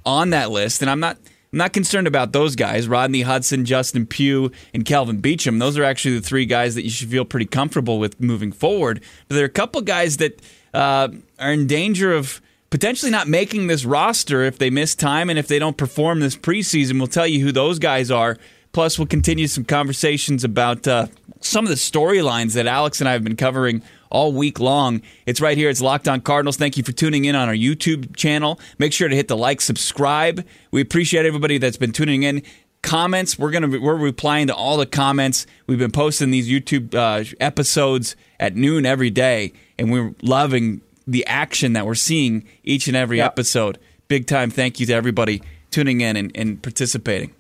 on 0.05 0.31
that 0.31 0.51
list, 0.51 0.83
and 0.83 0.91
I'm 0.91 1.01
not 1.01 1.17
I'm 1.53 1.59
not 1.59 1.73
concerned 1.73 2.07
about 2.07 2.33
those 2.33 2.57
guys: 2.57 2.89
Rodney 2.89 3.23
Hudson, 3.23 3.65
Justin 3.65 4.07
Pugh, 4.07 4.51
and 4.73 4.85
Kelvin 4.85 5.21
Beachum. 5.21 5.59
Those 5.59 5.79
are 5.79 5.85
actually 5.85 6.19
the 6.19 6.27
three 6.27 6.47
guys 6.47 6.75
that 6.75 6.83
you 6.83 6.91
should 6.91 7.11
feel 7.11 7.25
pretty 7.25 7.47
comfortable 7.47 7.99
with 7.99 8.21
moving 8.21 8.53
forward. 8.53 9.03
But 9.29 9.37
there 9.37 9.45
are 9.45 9.47
a 9.47 9.51
couple 9.51 9.81
guys 9.83 10.19
that 10.19 10.41
uh, 10.75 11.09
are 11.39 11.53
in 11.53 11.67
danger 11.67 12.13
of 12.13 12.41
potentially 12.71 13.11
not 13.13 13.29
making 13.29 13.67
this 13.67 13.85
roster 13.85 14.43
if 14.43 14.59
they 14.59 14.71
miss 14.71 14.95
time 14.95 15.29
and 15.29 15.39
if 15.39 15.47
they 15.47 15.59
don't 15.59 15.77
perform 15.77 16.21
this 16.21 16.37
preseason. 16.37 16.99
We'll 16.99 17.07
tell 17.07 17.27
you 17.27 17.45
who 17.45 17.53
those 17.53 17.79
guys 17.79 18.11
are. 18.11 18.39
Plus, 18.73 18.99
we'll 18.99 19.07
continue 19.07 19.47
some 19.47 19.67
conversations 19.67 20.45
about 20.45 20.89
uh, 20.89 21.07
some 21.41 21.67
of 21.67 21.69
the 21.69 21.77
storylines 21.77 22.55
that 22.55 22.67
Alex 22.67 23.01
and 23.03 23.09
I 23.09 23.13
have 23.13 23.23
been 23.23 23.37
covering 23.37 23.83
all 24.13 24.33
week 24.33 24.61
long. 24.61 25.03
It's 25.27 25.41
right 25.41 25.57
here. 25.57 25.69
It's 25.69 25.81
Locked 25.81 26.07
On 26.07 26.21
Cardinals. 26.21 26.57
Thank 26.57 26.77
you 26.77 26.85
for 26.85 26.93
tuning 26.93 27.25
in 27.25 27.35
on 27.35 27.49
our 27.49 27.55
YouTube 27.55 28.15
channel. 28.15 28.61
Make 28.79 28.93
sure 28.93 29.09
to 29.09 29.17
hit 29.17 29.27
the 29.27 29.37
like, 29.37 29.61
subscribe. 29.61 30.47
We 30.71 30.81
appreciate 30.81 31.27
everybody 31.27 31.59
that's 31.59 31.77
been 31.77 31.93
tuning 31.93 32.23
in. 32.23 32.43
Comments. 32.83 33.39
We're 33.39 33.53
gonna 33.53 33.81
we're 33.81 33.97
replying 33.97 34.49
to 34.49 34.55
all 34.55 34.77
the 34.77 34.87
comments. 34.87 35.47
We've 35.67 35.79
been 35.79 35.93
posting 35.93 36.31
these 36.31 36.49
YouTube 36.49 36.95
uh, 36.95 37.25
episodes 37.41 38.17
at 38.41 38.57
noon 38.57 38.85
every 38.87 39.11
day, 39.11 39.53
and 39.79 39.93
we're 39.93 40.15
loving 40.21 40.81
the 41.07 41.25
action 41.27 41.75
that 41.75 41.87
we're 41.87 41.95
seeing 41.95 42.45
each 42.65 42.89
and 42.89 42.97
every 42.97 43.21
episode. 43.21 43.79
Big 44.09 44.27
time 44.27 44.51
thank 44.51 44.81
you 44.81 44.87
to 44.87 44.93
everybody 44.93 45.43
tuning 45.71 46.01
in 46.01 46.17
and, 46.17 46.33
and 46.35 46.61
participating. 46.61 47.33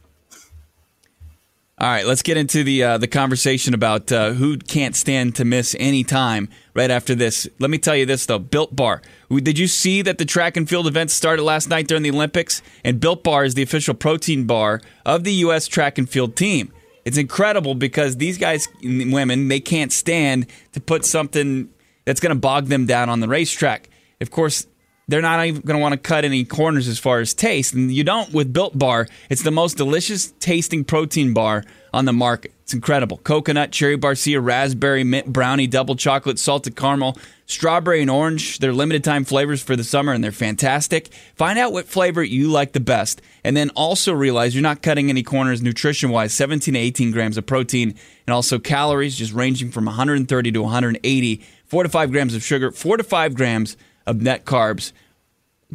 All 1.82 1.88
right, 1.88 2.06
let's 2.06 2.23
get 2.23 2.37
into 2.37 2.62
the 2.62 2.84
uh, 2.84 2.99
the 2.99 3.08
conversation 3.08 3.75
about 3.75 4.12
uh, 4.12 4.34
who 4.34 4.56
can't 4.56 4.94
stand 4.94 5.34
to 5.34 5.44
miss 5.44 5.75
any 5.81 6.05
time. 6.05 6.49
Right 6.75 6.93
after 6.93 7.17
this, 7.17 7.49
let 7.58 7.70
me 7.70 7.79
tell 7.79 7.96
you 7.96 8.06
this 8.06 8.25
though: 8.25 8.38
Built 8.38 8.76
Bar. 8.76 9.02
Did 9.29 9.58
you 9.58 9.67
see 9.67 10.00
that 10.02 10.19
the 10.19 10.25
track 10.25 10.56
and 10.56 10.69
field 10.69 10.87
events 10.87 11.12
started 11.12 11.43
last 11.43 11.69
night 11.69 11.88
during 11.88 12.05
the 12.05 12.12
Olympics? 12.12 12.62
And 12.84 13.00
Built 13.00 13.25
Bar 13.25 13.44
is 13.44 13.55
the 13.55 13.62
official 13.62 13.94
protein 13.94 14.46
bar 14.46 14.81
of 15.05 15.25
the 15.25 15.32
U.S. 15.46 15.67
track 15.67 15.99
and 15.99 16.08
field 16.08 16.37
team. 16.37 16.73
It's 17.05 17.19
incredible 17.19 17.75
because 17.75 18.19
these 18.19 18.38
guys, 18.38 18.69
women, 18.84 19.49
they 19.49 19.58
can't 19.58 19.90
stand 19.90 20.46
to 20.74 20.81
put 20.81 21.05
something 21.05 21.69
that's 22.05 22.20
going 22.20 22.32
to 22.32 22.39
bog 22.39 22.67
them 22.67 22.86
down 22.86 23.08
on 23.08 23.19
the 23.19 23.27
racetrack. 23.27 23.89
Of 24.20 24.31
course, 24.31 24.69
they're 25.09 25.23
not 25.23 25.44
even 25.44 25.63
going 25.63 25.77
to 25.77 25.82
want 25.82 25.93
to 25.93 25.99
cut 25.99 26.25
any 26.25 26.44
corners 26.44 26.89
as 26.89 26.99
far 26.99 27.21
as 27.21 27.35
taste. 27.35 27.75
And 27.75 27.93
you 27.93 28.05
don't 28.05 28.32
with 28.32 28.53
Built 28.53 28.79
Bar. 28.79 29.09
It's 29.29 29.43
the 29.43 29.51
most 29.51 29.77
delicious 29.77 30.32
tasting 30.39 30.85
protein 30.85 31.35
bar 31.35 31.65
on 31.93 32.05
the 32.05 32.13
market. 32.13 32.53
It's 32.63 32.73
incredible. 32.73 33.19
Coconut, 33.19 33.73
cherry 33.73 33.99
barcia, 33.99 34.43
raspberry, 34.43 35.05
mint 35.05 35.27
brownie, 35.27 35.67
double 35.67 35.97
chocolate, 35.97 36.39
salted 36.39 36.77
caramel, 36.77 37.19
strawberry, 37.47 38.01
and 38.01 38.11
orange. 38.11 38.59
They're 38.59 38.73
limited 38.73 39.05
time 39.05 39.25
flavors 39.25 39.61
for 39.61 39.77
the 39.77 39.85
summer 39.85 40.13
and 40.13 40.23
they're 40.23 40.32
fantastic. 40.32 41.13
Find 41.35 41.59
out 41.59 41.73
what 41.73 41.87
flavor 41.87 42.23
you 42.23 42.49
like 42.51 42.73
the 42.73 42.81
best. 42.81 43.21
And 43.44 43.56
then 43.56 43.71
also 43.71 44.15
realize 44.15 44.55
you're 44.55 44.63
not 44.63 44.81
cutting 44.81 45.11
any 45.11 45.23
corners 45.23 45.61
nutrition 45.61 46.11
wise 46.11 46.32
17 46.32 46.75
to 46.75 46.81
18 46.81 47.11
grams 47.11 47.37
of 47.37 47.44
protein 47.44 47.94
and 48.27 48.32
also 48.32 48.59
calories 48.59 49.19
just 49.19 49.32
ranging 49.32 49.71
from 49.71 49.85
130 49.85 50.53
to 50.53 50.63
180 50.63 51.43
four 51.73 51.82
to 51.82 51.89
five 51.89 52.13
grams 52.13 52.35
of 52.35 52.43
sugar, 52.43 52.71
four 52.71 52.99
to 52.99 53.03
five 53.03 53.35
grams 53.35 53.79
of 54.06 54.21
net 54.21 54.44
carbs. 54.44 54.93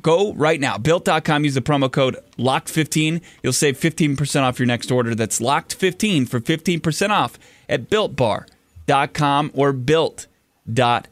Go 0.02 0.34
right 0.34 0.60
now, 0.60 0.78
built.com, 0.78 1.44
use 1.44 1.56
the 1.56 1.62
promo 1.62 1.92
code 1.92 2.18
LOCKED15. 2.38 3.22
You'll 3.42 3.54
save 3.54 3.80
15% 3.80 4.42
off 4.44 4.60
your 4.60 4.68
next 4.68 4.92
order. 4.92 5.16
That's 5.16 5.40
LOCKED15 5.40 6.30
for 6.30 6.40
15% 6.40 7.10
off 7.10 7.40
at 7.68 7.90
builtbar.com 7.90 9.52
or 9.54 9.74
built.com. 9.74 11.08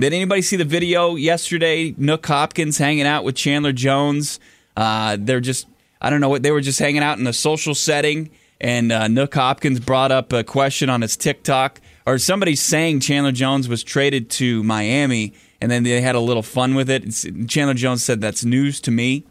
Did 0.00 0.12
anybody 0.12 0.42
see 0.42 0.56
the 0.56 0.64
video 0.64 1.14
yesterday? 1.14 1.92
Nuk 1.92 2.26
Hopkins 2.26 2.78
hanging 2.78 3.06
out 3.06 3.22
with 3.22 3.36
Chandler 3.36 3.72
Jones. 3.72 4.40
Uh, 4.76 5.16
they're 5.20 5.40
just, 5.40 5.68
I 6.00 6.10
don't 6.10 6.20
know 6.20 6.28
what, 6.28 6.42
they 6.42 6.50
were 6.50 6.60
just 6.60 6.80
hanging 6.80 7.02
out 7.02 7.18
in 7.18 7.26
a 7.28 7.32
social 7.32 7.74
setting. 7.74 8.30
And 8.60 8.90
uh, 8.90 9.02
Nuk 9.02 9.34
Hopkins 9.34 9.78
brought 9.80 10.10
up 10.10 10.32
a 10.32 10.42
question 10.42 10.90
on 10.90 11.02
his 11.02 11.16
TikTok 11.16 11.80
or 12.06 12.18
somebody 12.18 12.56
saying 12.56 13.00
Chandler 13.00 13.32
Jones 13.32 13.68
was 13.68 13.84
traded 13.84 14.30
to 14.30 14.62
Miami, 14.62 15.34
and 15.62 15.70
then 15.70 15.84
they 15.84 16.00
had 16.00 16.16
a 16.16 16.20
little 16.20 16.42
fun 16.42 16.74
with 16.74 16.90
it. 16.90 17.04
It's, 17.04 17.24
Chandler 17.46 17.74
Jones 17.74 18.04
said 18.04 18.20
that's 18.20 18.44
news 18.44 18.80
to 18.80 18.90
me. 18.90 19.24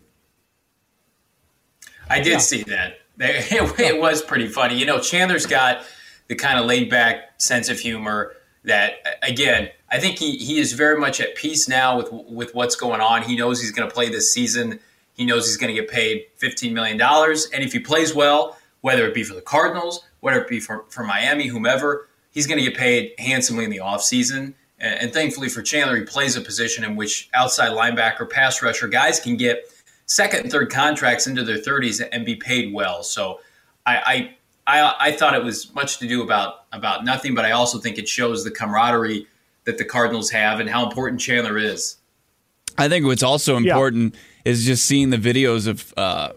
I 2.09 2.19
did 2.19 2.31
yeah. 2.31 2.38
see 2.39 2.63
that. 2.63 2.97
It, 3.23 3.79
it 3.79 4.01
was 4.01 4.23
pretty 4.23 4.47
funny. 4.47 4.79
You 4.79 4.85
know, 4.88 5.00
Chandler's 5.00 5.45
got 5.45 5.85
the 6.27 6.33
kind 6.33 6.57
of 6.57 6.65
laid 6.65 6.89
back 6.89 7.39
sense 7.39 7.69
of 7.69 7.77
humor 7.77 8.33
that, 8.63 8.93
again, 9.21 9.69
I 9.91 10.00
think 10.00 10.17
he, 10.17 10.38
he 10.38 10.57
is 10.57 10.73
very 10.73 11.00
much 11.00 11.21
at 11.21 11.35
peace 11.35 11.67
now 11.67 11.97
with 11.97 12.11
with 12.11 12.55
what's 12.55 12.75
going 12.75 13.00
on. 13.00 13.21
He 13.21 13.35
knows 13.35 13.61
he's 13.61 13.71
going 13.71 13.88
to 13.88 13.93
play 13.93 14.09
this 14.09 14.33
season. 14.33 14.79
He 15.13 15.25
knows 15.25 15.45
he's 15.45 15.57
going 15.57 15.75
to 15.75 15.79
get 15.79 15.91
paid 15.91 16.25
$15 16.41 16.71
million. 16.71 17.00
And 17.00 17.63
if 17.63 17.73
he 17.73 17.79
plays 17.79 18.15
well, 18.15 18.57
whether 18.79 19.05
it 19.05 19.13
be 19.13 19.23
for 19.23 19.35
the 19.35 19.41
Cardinals, 19.41 20.03
whether 20.21 20.41
it 20.41 20.47
be 20.47 20.59
for, 20.59 20.85
for 20.89 21.03
Miami, 21.03 21.47
whomever. 21.47 22.07
He's 22.31 22.47
going 22.47 22.57
to 22.57 22.63
get 22.63 22.75
paid 22.75 23.11
handsomely 23.19 23.65
in 23.65 23.69
the 23.69 23.79
offseason. 23.79 24.53
And, 24.81 25.00
and 25.00 25.13
thankfully 25.13 25.47
for 25.47 25.61
Chandler, 25.61 25.95
he 25.95 26.03
plays 26.03 26.35
a 26.35 26.41
position 26.41 26.83
in 26.83 26.95
which 26.95 27.29
outside 27.33 27.71
linebacker, 27.71 28.29
pass 28.29 28.61
rusher 28.61 28.88
guys 28.88 29.19
can 29.19 29.38
get 29.38 29.63
second 30.07 30.41
and 30.41 30.51
third 30.51 30.69
contracts 30.69 31.27
into 31.27 31.43
their 31.43 31.59
30s 31.59 32.05
and 32.11 32.25
be 32.25 32.35
paid 32.35 32.73
well. 32.73 33.03
So 33.03 33.39
I, 33.85 34.35
I, 34.67 34.81
I, 34.81 34.95
I 35.00 35.11
thought 35.13 35.35
it 35.35 35.43
was 35.43 35.73
much 35.73 36.00
to 36.00 36.07
do 36.07 36.21
about, 36.21 36.65
about 36.73 37.05
nothing, 37.05 37.33
but 37.33 37.45
I 37.45 37.51
also 37.51 37.77
think 37.79 37.97
it 37.97 38.09
shows 38.09 38.43
the 38.43 38.51
camaraderie 38.51 39.27
that 39.65 39.77
the 39.77 39.85
Cardinals 39.85 40.31
have 40.31 40.59
and 40.59 40.69
how 40.69 40.85
important 40.85 41.21
Chandler 41.21 41.57
is. 41.57 41.97
I 42.77 42.89
think 42.89 43.05
what's 43.05 43.23
also 43.23 43.57
important 43.57 44.15
yeah. 44.15 44.51
is 44.51 44.65
just 44.65 44.85
seeing 44.85 45.09
the 45.09 45.17
videos 45.17 45.67
of 45.67 45.93
uh, 45.97 46.33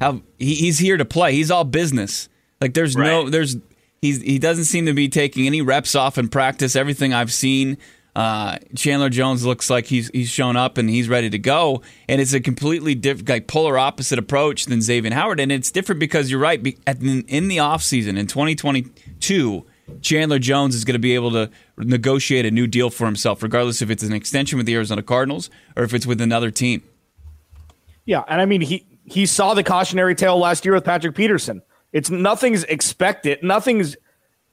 how 0.00 0.22
he, 0.38 0.54
he's 0.54 0.78
here 0.78 0.96
to 0.96 1.04
play. 1.04 1.34
He's 1.34 1.50
all 1.50 1.64
business. 1.64 2.28
Like 2.60 2.74
there's 2.74 2.96
right. 2.96 3.06
no 3.06 3.28
there's 3.28 3.56
he's 4.04 4.20
he 4.20 4.38
doesn't 4.38 4.64
seem 4.64 4.84
to 4.86 4.92
be 4.92 5.08
taking 5.08 5.46
any 5.46 5.62
reps 5.62 5.94
off 5.94 6.18
in 6.18 6.28
practice. 6.28 6.76
Everything 6.76 7.14
I've 7.14 7.32
seen, 7.32 7.78
uh, 8.14 8.58
Chandler 8.76 9.08
Jones 9.08 9.46
looks 9.46 9.70
like 9.70 9.86
he's 9.86 10.08
he's 10.08 10.28
shown 10.28 10.56
up 10.56 10.76
and 10.76 10.90
he's 10.90 11.08
ready 11.08 11.30
to 11.30 11.38
go. 11.38 11.80
And 12.06 12.20
it's 12.20 12.34
a 12.34 12.40
completely 12.40 12.94
different, 12.94 13.28
like 13.28 13.46
polar 13.46 13.78
opposite 13.78 14.18
approach 14.18 14.66
than 14.66 14.82
Xavier 14.82 15.14
Howard. 15.14 15.40
And 15.40 15.50
it's 15.50 15.70
different 15.70 16.00
because 16.00 16.30
you're 16.30 16.40
right. 16.40 16.58
In 16.58 17.48
the 17.48 17.56
offseason 17.56 18.18
in 18.18 18.26
2022, 18.26 19.64
Chandler 20.02 20.38
Jones 20.38 20.74
is 20.74 20.84
going 20.84 20.94
to 20.94 20.98
be 20.98 21.14
able 21.14 21.30
to 21.32 21.50
negotiate 21.78 22.44
a 22.44 22.50
new 22.50 22.66
deal 22.66 22.90
for 22.90 23.06
himself, 23.06 23.42
regardless 23.42 23.80
if 23.80 23.88
it's 23.90 24.02
an 24.02 24.12
extension 24.12 24.58
with 24.58 24.66
the 24.66 24.74
Arizona 24.74 25.02
Cardinals 25.02 25.48
or 25.76 25.82
if 25.82 25.94
it's 25.94 26.06
with 26.06 26.20
another 26.20 26.50
team. 26.50 26.82
Yeah, 28.04 28.22
and 28.28 28.38
I 28.38 28.44
mean 28.44 28.60
he 28.60 28.86
he 29.06 29.24
saw 29.24 29.54
the 29.54 29.64
cautionary 29.64 30.14
tale 30.14 30.38
last 30.38 30.66
year 30.66 30.74
with 30.74 30.84
Patrick 30.84 31.14
Peterson. 31.14 31.62
It's 31.94 32.10
nothing's 32.10 32.64
expected, 32.64 33.42
nothing's 33.42 33.96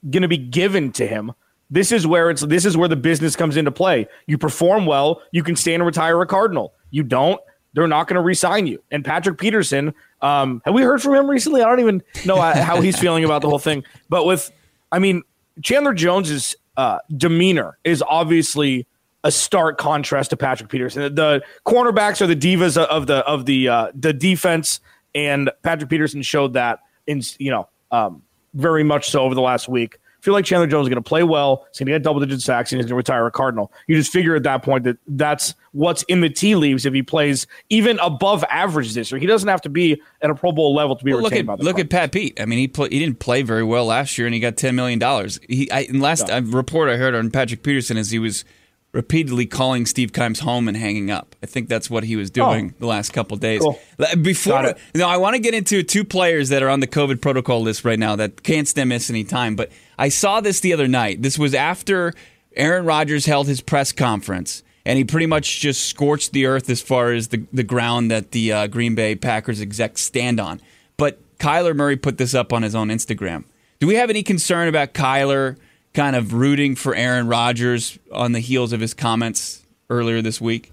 going 0.09 0.21
to 0.21 0.29
be 0.29 0.37
given 0.37 0.93
to 0.93 1.05
him. 1.05 1.33
This 1.69 1.91
is 1.91 2.07
where 2.07 2.29
it's 2.29 2.41
this 2.41 2.65
is 2.65 2.77
where 2.77 2.87
the 2.87 2.95
business 2.95 3.35
comes 3.35 3.57
into 3.57 3.71
play. 3.71 4.07
You 4.27 4.37
perform 4.37 4.85
well, 4.85 5.21
you 5.31 5.43
can 5.43 5.57
stay 5.57 5.73
and 5.73 5.85
retire 5.85 6.21
a 6.21 6.27
Cardinal. 6.27 6.73
You 6.91 7.03
don't, 7.03 7.41
they're 7.73 7.87
not 7.87 8.07
going 8.07 8.15
to 8.15 8.21
re-sign 8.21 8.67
you. 8.67 8.83
And 8.91 9.03
Patrick 9.03 9.37
Peterson, 9.37 9.93
um, 10.21 10.61
have 10.65 10.73
we 10.73 10.83
heard 10.83 11.01
from 11.01 11.15
him 11.15 11.29
recently? 11.29 11.61
I 11.61 11.69
don't 11.69 11.79
even 11.79 12.03
know 12.25 12.39
how 12.39 12.81
he's 12.81 12.99
feeling 12.99 13.23
about 13.23 13.41
the 13.41 13.49
whole 13.49 13.59
thing. 13.59 13.83
But 14.09 14.25
with, 14.25 14.51
I 14.91 14.99
mean, 14.99 15.23
Chandler 15.63 15.93
Jones's 15.93 16.55
uh, 16.77 16.99
demeanor 17.15 17.77
is 17.83 18.03
obviously 18.05 18.85
a 19.23 19.31
stark 19.31 19.77
contrast 19.77 20.31
to 20.31 20.37
Patrick 20.37 20.69
Peterson. 20.69 21.15
The 21.15 21.43
cornerbacks 21.65 22.21
are 22.21 22.27
the 22.27 22.35
divas 22.35 22.77
of 22.77 23.07
the 23.07 23.17
of 23.17 23.45
the 23.45 23.69
uh, 23.69 23.91
the 23.95 24.13
defense, 24.13 24.79
and 25.15 25.49
Patrick 25.63 25.89
Peterson 25.89 26.21
showed 26.21 26.53
that 26.53 26.79
in 27.07 27.21
you 27.39 27.51
know 27.51 27.67
um, 27.91 28.23
very 28.53 28.83
much 28.83 29.09
so 29.09 29.21
over 29.21 29.35
the 29.35 29.41
last 29.41 29.67
week. 29.67 29.97
I 30.21 30.23
feel 30.23 30.35
like 30.35 30.45
Chandler 30.45 30.67
Jones 30.67 30.85
is 30.85 30.89
going 30.89 31.01
to 31.01 31.07
play 31.07 31.23
well. 31.23 31.65
He's 31.71 31.79
going 31.79 31.87
to 31.87 31.91
get 31.93 32.03
double 32.03 32.19
digit 32.19 32.41
sacks, 32.41 32.71
and 32.71 32.79
he's 32.79 32.85
going 32.85 32.91
to 32.91 32.95
retire 32.95 33.25
a 33.25 33.31
Cardinal. 33.31 33.71
You 33.87 33.95
just 33.95 34.11
figure 34.11 34.35
at 34.35 34.43
that 34.43 34.61
point 34.61 34.83
that 34.83 34.97
that's 35.07 35.55
what's 35.71 36.03
in 36.03 36.21
the 36.21 36.29
tea 36.29 36.53
leaves 36.53 36.85
if 36.85 36.93
he 36.93 37.01
plays 37.01 37.47
even 37.69 37.97
above 37.97 38.43
average 38.47 38.93
this 38.93 39.11
year. 39.11 39.19
He 39.19 39.25
doesn't 39.25 39.49
have 39.49 39.61
to 39.61 39.69
be 39.69 39.99
at 40.21 40.29
a 40.29 40.35
Pro 40.35 40.51
Bowl 40.51 40.75
level 40.75 40.95
to 40.95 41.03
be 41.03 41.11
well, 41.11 41.23
retained 41.23 41.47
look 41.47 41.59
at, 41.59 41.63
Look 41.63 41.75
Cardinals. 41.75 41.85
at 41.85 41.89
Pat 41.89 42.11
Pete. 42.11 42.39
I 42.39 42.45
mean, 42.45 42.59
he 42.59 42.67
play, 42.67 42.89
he 42.89 42.99
didn't 42.99 43.17
play 43.17 43.41
very 43.41 43.63
well 43.63 43.85
last 43.85 44.15
year, 44.19 44.27
and 44.27 44.33
he 44.35 44.39
got 44.39 44.57
ten 44.57 44.75
million 44.75 44.99
dollars. 44.99 45.39
He 45.49 45.71
I, 45.71 45.87
last 45.91 46.29
report 46.29 46.89
I 46.89 46.97
heard 46.97 47.15
on 47.15 47.31
Patrick 47.31 47.63
Peterson 47.63 47.97
is 47.97 48.11
he 48.11 48.19
was 48.19 48.45
repeatedly 48.93 49.45
calling 49.45 49.85
Steve 49.85 50.11
Keim's 50.11 50.41
home 50.41 50.67
and 50.67 50.75
hanging 50.75 51.09
up. 51.09 51.35
I 51.41 51.45
think 51.45 51.69
that's 51.69 51.89
what 51.89 52.03
he 52.03 52.15
was 52.15 52.29
doing 52.29 52.73
oh. 52.73 52.79
the 52.79 52.85
last 52.87 53.13
couple 53.13 53.37
days. 53.37 53.61
Cool. 53.61 53.79
Before, 54.21 54.75
know, 54.95 55.07
I 55.07 55.17
want 55.17 55.35
to 55.35 55.41
get 55.41 55.53
into 55.53 55.81
two 55.83 56.03
players 56.03 56.49
that 56.49 56.61
are 56.61 56.69
on 56.69 56.81
the 56.81 56.87
COVID 56.87 57.21
protocol 57.21 57.61
list 57.61 57.85
right 57.85 57.99
now 57.99 58.15
that 58.17 58.43
can't 58.43 58.67
stand 58.67 58.89
miss 58.89 59.09
any 59.09 59.23
time. 59.23 59.55
But 59.55 59.71
I 59.97 60.09
saw 60.09 60.41
this 60.41 60.59
the 60.59 60.73
other 60.73 60.87
night. 60.87 61.21
This 61.21 61.39
was 61.39 61.53
after 61.53 62.13
Aaron 62.55 62.85
Rodgers 62.85 63.25
held 63.25 63.47
his 63.47 63.61
press 63.61 63.91
conference. 63.91 64.63
And 64.83 64.97
he 64.97 65.03
pretty 65.03 65.27
much 65.27 65.59
just 65.59 65.85
scorched 65.85 66.31
the 66.31 66.47
earth 66.47 66.67
as 66.67 66.81
far 66.81 67.11
as 67.11 67.27
the, 67.27 67.45
the 67.53 67.63
ground 67.63 68.09
that 68.09 68.31
the 68.31 68.51
uh, 68.51 68.67
Green 68.67 68.95
Bay 68.95 69.13
Packers 69.15 69.61
execs 69.61 70.01
stand 70.01 70.39
on. 70.39 70.59
But 70.97 71.19
Kyler 71.37 71.75
Murray 71.75 71.97
put 71.97 72.17
this 72.17 72.33
up 72.33 72.51
on 72.51 72.63
his 72.63 72.73
own 72.73 72.89
Instagram. 72.89 73.43
Do 73.79 73.85
we 73.85 73.93
have 73.95 74.09
any 74.09 74.23
concern 74.23 74.67
about 74.67 74.95
Kyler 74.95 75.57
kind 75.93 76.15
of 76.15 76.33
rooting 76.33 76.75
for 76.75 76.95
Aaron 76.95 77.27
Rodgers 77.27 77.99
on 78.11 78.31
the 78.31 78.39
heels 78.39 78.73
of 78.73 78.79
his 78.79 78.93
comments 78.93 79.65
earlier 79.89 80.21
this 80.21 80.39
week? 80.39 80.71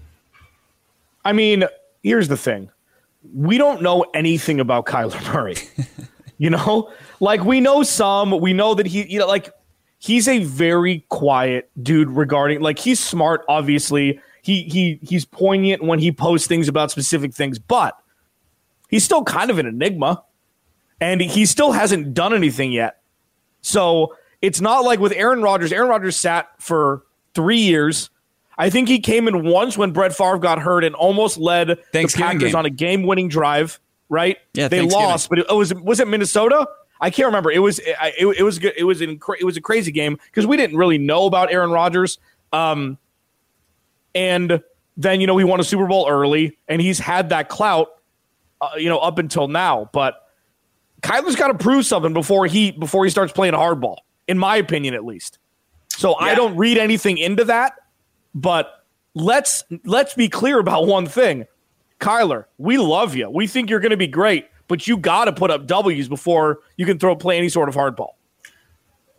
I 1.25 1.33
mean, 1.33 1.65
here's 2.03 2.27
the 2.27 2.37
thing. 2.37 2.69
We 3.33 3.57
don't 3.57 3.81
know 3.81 4.05
anything 4.13 4.59
about 4.59 4.85
Kyler 4.85 5.33
Murray. 5.33 5.55
you 6.37 6.49
know? 6.49 6.91
Like 7.19 7.43
we 7.43 7.59
know 7.59 7.83
some, 7.83 8.39
we 8.39 8.53
know 8.53 8.73
that 8.73 8.87
he 8.87 9.05
you 9.11 9.19
know 9.19 9.27
like 9.27 9.51
he's 9.99 10.27
a 10.27 10.43
very 10.43 11.05
quiet 11.09 11.69
dude 11.81 12.09
regarding 12.09 12.61
like 12.61 12.79
he's 12.79 12.99
smart 12.99 13.43
obviously. 13.47 14.19
He 14.41 14.63
he 14.63 14.99
he's 15.03 15.25
poignant 15.25 15.83
when 15.83 15.99
he 15.99 16.11
posts 16.11 16.47
things 16.47 16.67
about 16.67 16.91
specific 16.91 17.33
things, 17.33 17.59
but 17.59 17.95
he's 18.89 19.03
still 19.03 19.23
kind 19.23 19.51
of 19.51 19.59
an 19.59 19.65
enigma 19.65 20.23
and 21.01 21.21
he 21.21 21.45
still 21.45 21.73
hasn't 21.73 22.13
done 22.13 22.33
anything 22.33 22.71
yet. 22.71 23.01
So 23.61 24.15
it's 24.41 24.61
not 24.61 24.83
like 24.83 24.99
with 24.99 25.11
Aaron 25.13 25.41
Rodgers. 25.41 25.71
Aaron 25.71 25.89
Rodgers 25.89 26.15
sat 26.15 26.49
for 26.59 27.03
three 27.33 27.59
years. 27.59 28.09
I 28.57 28.69
think 28.69 28.87
he 28.89 28.99
came 28.99 29.27
in 29.27 29.45
once 29.45 29.77
when 29.77 29.91
Brett 29.91 30.13
Favre 30.13 30.37
got 30.37 30.59
hurt 30.59 30.83
and 30.83 30.93
almost 30.95 31.37
led 31.37 31.67
the 31.67 31.77
Packers 32.13 32.39
game. 32.39 32.55
on 32.55 32.65
a 32.65 32.69
game-winning 32.69 33.29
drive. 33.29 33.79
Right? 34.11 34.37
Yeah, 34.53 34.67
they 34.67 34.81
lost, 34.81 35.29
but 35.29 35.37
it 35.37 35.47
was 35.49 35.71
was 35.73 35.99
it 35.99 36.07
Minnesota? 36.07 36.67
I 36.99 37.11
can't 37.11 37.27
remember. 37.27 37.51
It 37.51 37.59
was 37.59 37.77
it, 37.79 37.95
it, 38.17 38.43
was 38.43 38.57
it 38.57 38.83
was 38.83 39.01
an, 39.01 39.19
it 39.39 39.43
was 39.43 39.55
a 39.55 39.61
crazy 39.61 39.91
game 39.91 40.17
because 40.25 40.47
we 40.47 40.57
didn't 40.57 40.77
really 40.77 40.97
know 40.97 41.27
about 41.27 41.51
Aaron 41.51 41.69
Rodgers. 41.69 42.17
Um, 42.51 42.97
and 44.15 44.63
then 44.97 45.21
you 45.21 45.27
know 45.27 45.37
he 45.37 45.43
won 45.43 45.59
a 45.59 45.63
Super 45.63 45.85
Bowl 45.85 46.07
early, 46.09 46.57
and 46.67 46.81
he's 46.81 46.97
had 46.97 47.29
that 47.29 47.49
clout, 47.49 47.89
uh, 48.61 48.71
you 48.77 48.89
know, 48.89 48.97
up 48.97 49.19
until 49.19 49.47
now. 49.47 49.91
But 49.93 50.27
Kyler's 51.01 51.35
got 51.35 51.49
to 51.49 51.57
prove 51.57 51.85
something 51.85 52.13
before 52.13 52.47
he 52.47 52.71
before 52.71 53.05
he 53.05 53.11
starts 53.11 53.31
playing 53.31 53.53
hardball 53.53 53.97
in 54.29 54.37
my 54.37 54.55
opinion, 54.55 54.93
at 54.93 55.03
least. 55.03 55.39
So 55.89 56.11
yeah. 56.11 56.27
I 56.27 56.35
don't 56.35 56.55
read 56.55 56.77
anything 56.77 57.17
into 57.17 57.43
that, 57.45 57.73
but 58.33 58.85
let's 59.15 59.63
let's 59.83 60.13
be 60.13 60.29
clear 60.29 60.59
about 60.59 60.87
one 60.87 61.07
thing. 61.07 61.47
Kyler, 61.99 62.45
we 62.57 62.77
love 62.77 63.15
you. 63.15 63.29
We 63.29 63.47
think 63.47 63.69
you're 63.69 63.81
going 63.81 63.91
to 63.91 63.97
be 63.97 64.07
great, 64.07 64.47
but 64.69 64.87
you 64.87 64.95
got 64.95 65.25
to 65.25 65.33
put 65.33 65.51
up 65.51 65.67
W's 65.67 66.07
before 66.07 66.59
you 66.77 66.85
can 66.85 66.99
throw 66.99 67.15
play 67.15 67.37
any 67.37 67.49
sort 67.49 67.67
of 67.67 67.75
hardball. 67.75 68.11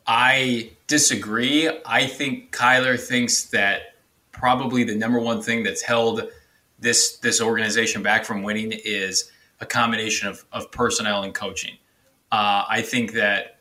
I 0.06 0.70
disagree. 0.86 1.68
I 1.84 2.06
think 2.06 2.52
Kyler 2.52 2.98
thinks 2.98 3.44
that 3.50 3.96
probably 4.32 4.84
the 4.84 4.94
number 4.94 5.18
one 5.18 5.42
thing 5.42 5.64
that's 5.64 5.82
held 5.82 6.22
this 6.78 7.18
this 7.18 7.40
organization 7.42 8.02
back 8.02 8.24
from 8.24 8.42
winning 8.42 8.72
is 8.84 9.30
a 9.60 9.66
combination 9.66 10.28
of, 10.28 10.44
of 10.52 10.70
personnel 10.70 11.24
and 11.24 11.34
coaching. 11.34 11.74
Uh, 12.32 12.64
I 12.68 12.80
think 12.80 13.12
that 13.12 13.59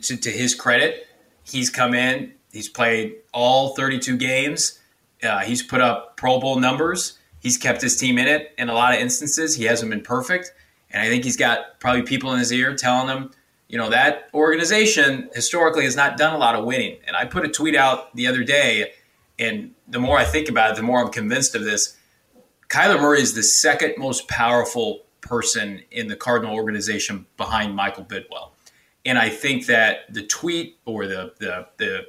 to, 0.00 0.16
to, 0.16 0.30
his 0.30 0.54
credit, 0.54 1.06
he's 1.44 1.70
come 1.70 1.94
in, 1.94 2.32
he's 2.52 2.68
played 2.68 3.16
all 3.32 3.74
32 3.74 4.16
games, 4.16 4.78
uh, 5.22 5.40
he's 5.40 5.62
put 5.62 5.80
up 5.80 6.16
Pro 6.16 6.40
Bowl 6.40 6.58
numbers, 6.58 7.18
he's 7.40 7.56
kept 7.56 7.82
his 7.82 7.96
team 7.96 8.18
in 8.18 8.28
it. 8.28 8.52
In 8.58 8.68
a 8.68 8.74
lot 8.74 8.94
of 8.94 9.00
instances, 9.00 9.56
he 9.56 9.64
hasn't 9.64 9.90
been 9.90 10.02
perfect, 10.02 10.52
and 10.90 11.02
I 11.02 11.08
think 11.08 11.24
he's 11.24 11.36
got 11.36 11.80
probably 11.80 12.02
people 12.02 12.32
in 12.32 12.38
his 12.38 12.52
ear 12.52 12.74
telling 12.74 13.08
him, 13.08 13.30
you 13.68 13.78
know, 13.78 13.88
that 13.88 14.28
organization 14.34 15.30
historically 15.34 15.84
has 15.84 15.96
not 15.96 16.18
done 16.18 16.34
a 16.34 16.38
lot 16.38 16.54
of 16.54 16.66
winning. 16.66 16.98
And 17.06 17.16
I 17.16 17.24
put 17.24 17.46
a 17.46 17.48
tweet 17.48 17.74
out 17.74 18.14
the 18.14 18.26
other 18.26 18.44
day, 18.44 18.92
and 19.38 19.74
the 19.88 19.98
more 19.98 20.18
I 20.18 20.24
think 20.24 20.50
about 20.50 20.72
it, 20.72 20.76
the 20.76 20.82
more 20.82 21.02
I'm 21.02 21.10
convinced 21.10 21.54
of 21.54 21.64
this. 21.64 21.96
Kyler 22.68 23.00
Murray 23.00 23.20
is 23.20 23.34
the 23.34 23.42
second 23.42 23.94
most 23.96 24.28
powerful 24.28 25.04
person 25.22 25.82
in 25.90 26.08
the 26.08 26.16
Cardinal 26.16 26.54
organization 26.54 27.26
behind 27.36 27.74
Michael 27.74 28.04
Bidwill. 28.04 28.51
And 29.04 29.18
I 29.18 29.28
think 29.28 29.66
that 29.66 30.12
the 30.12 30.22
tweet 30.22 30.78
or 30.84 31.06
the, 31.06 31.32
the, 31.38 31.66
the 31.76 32.06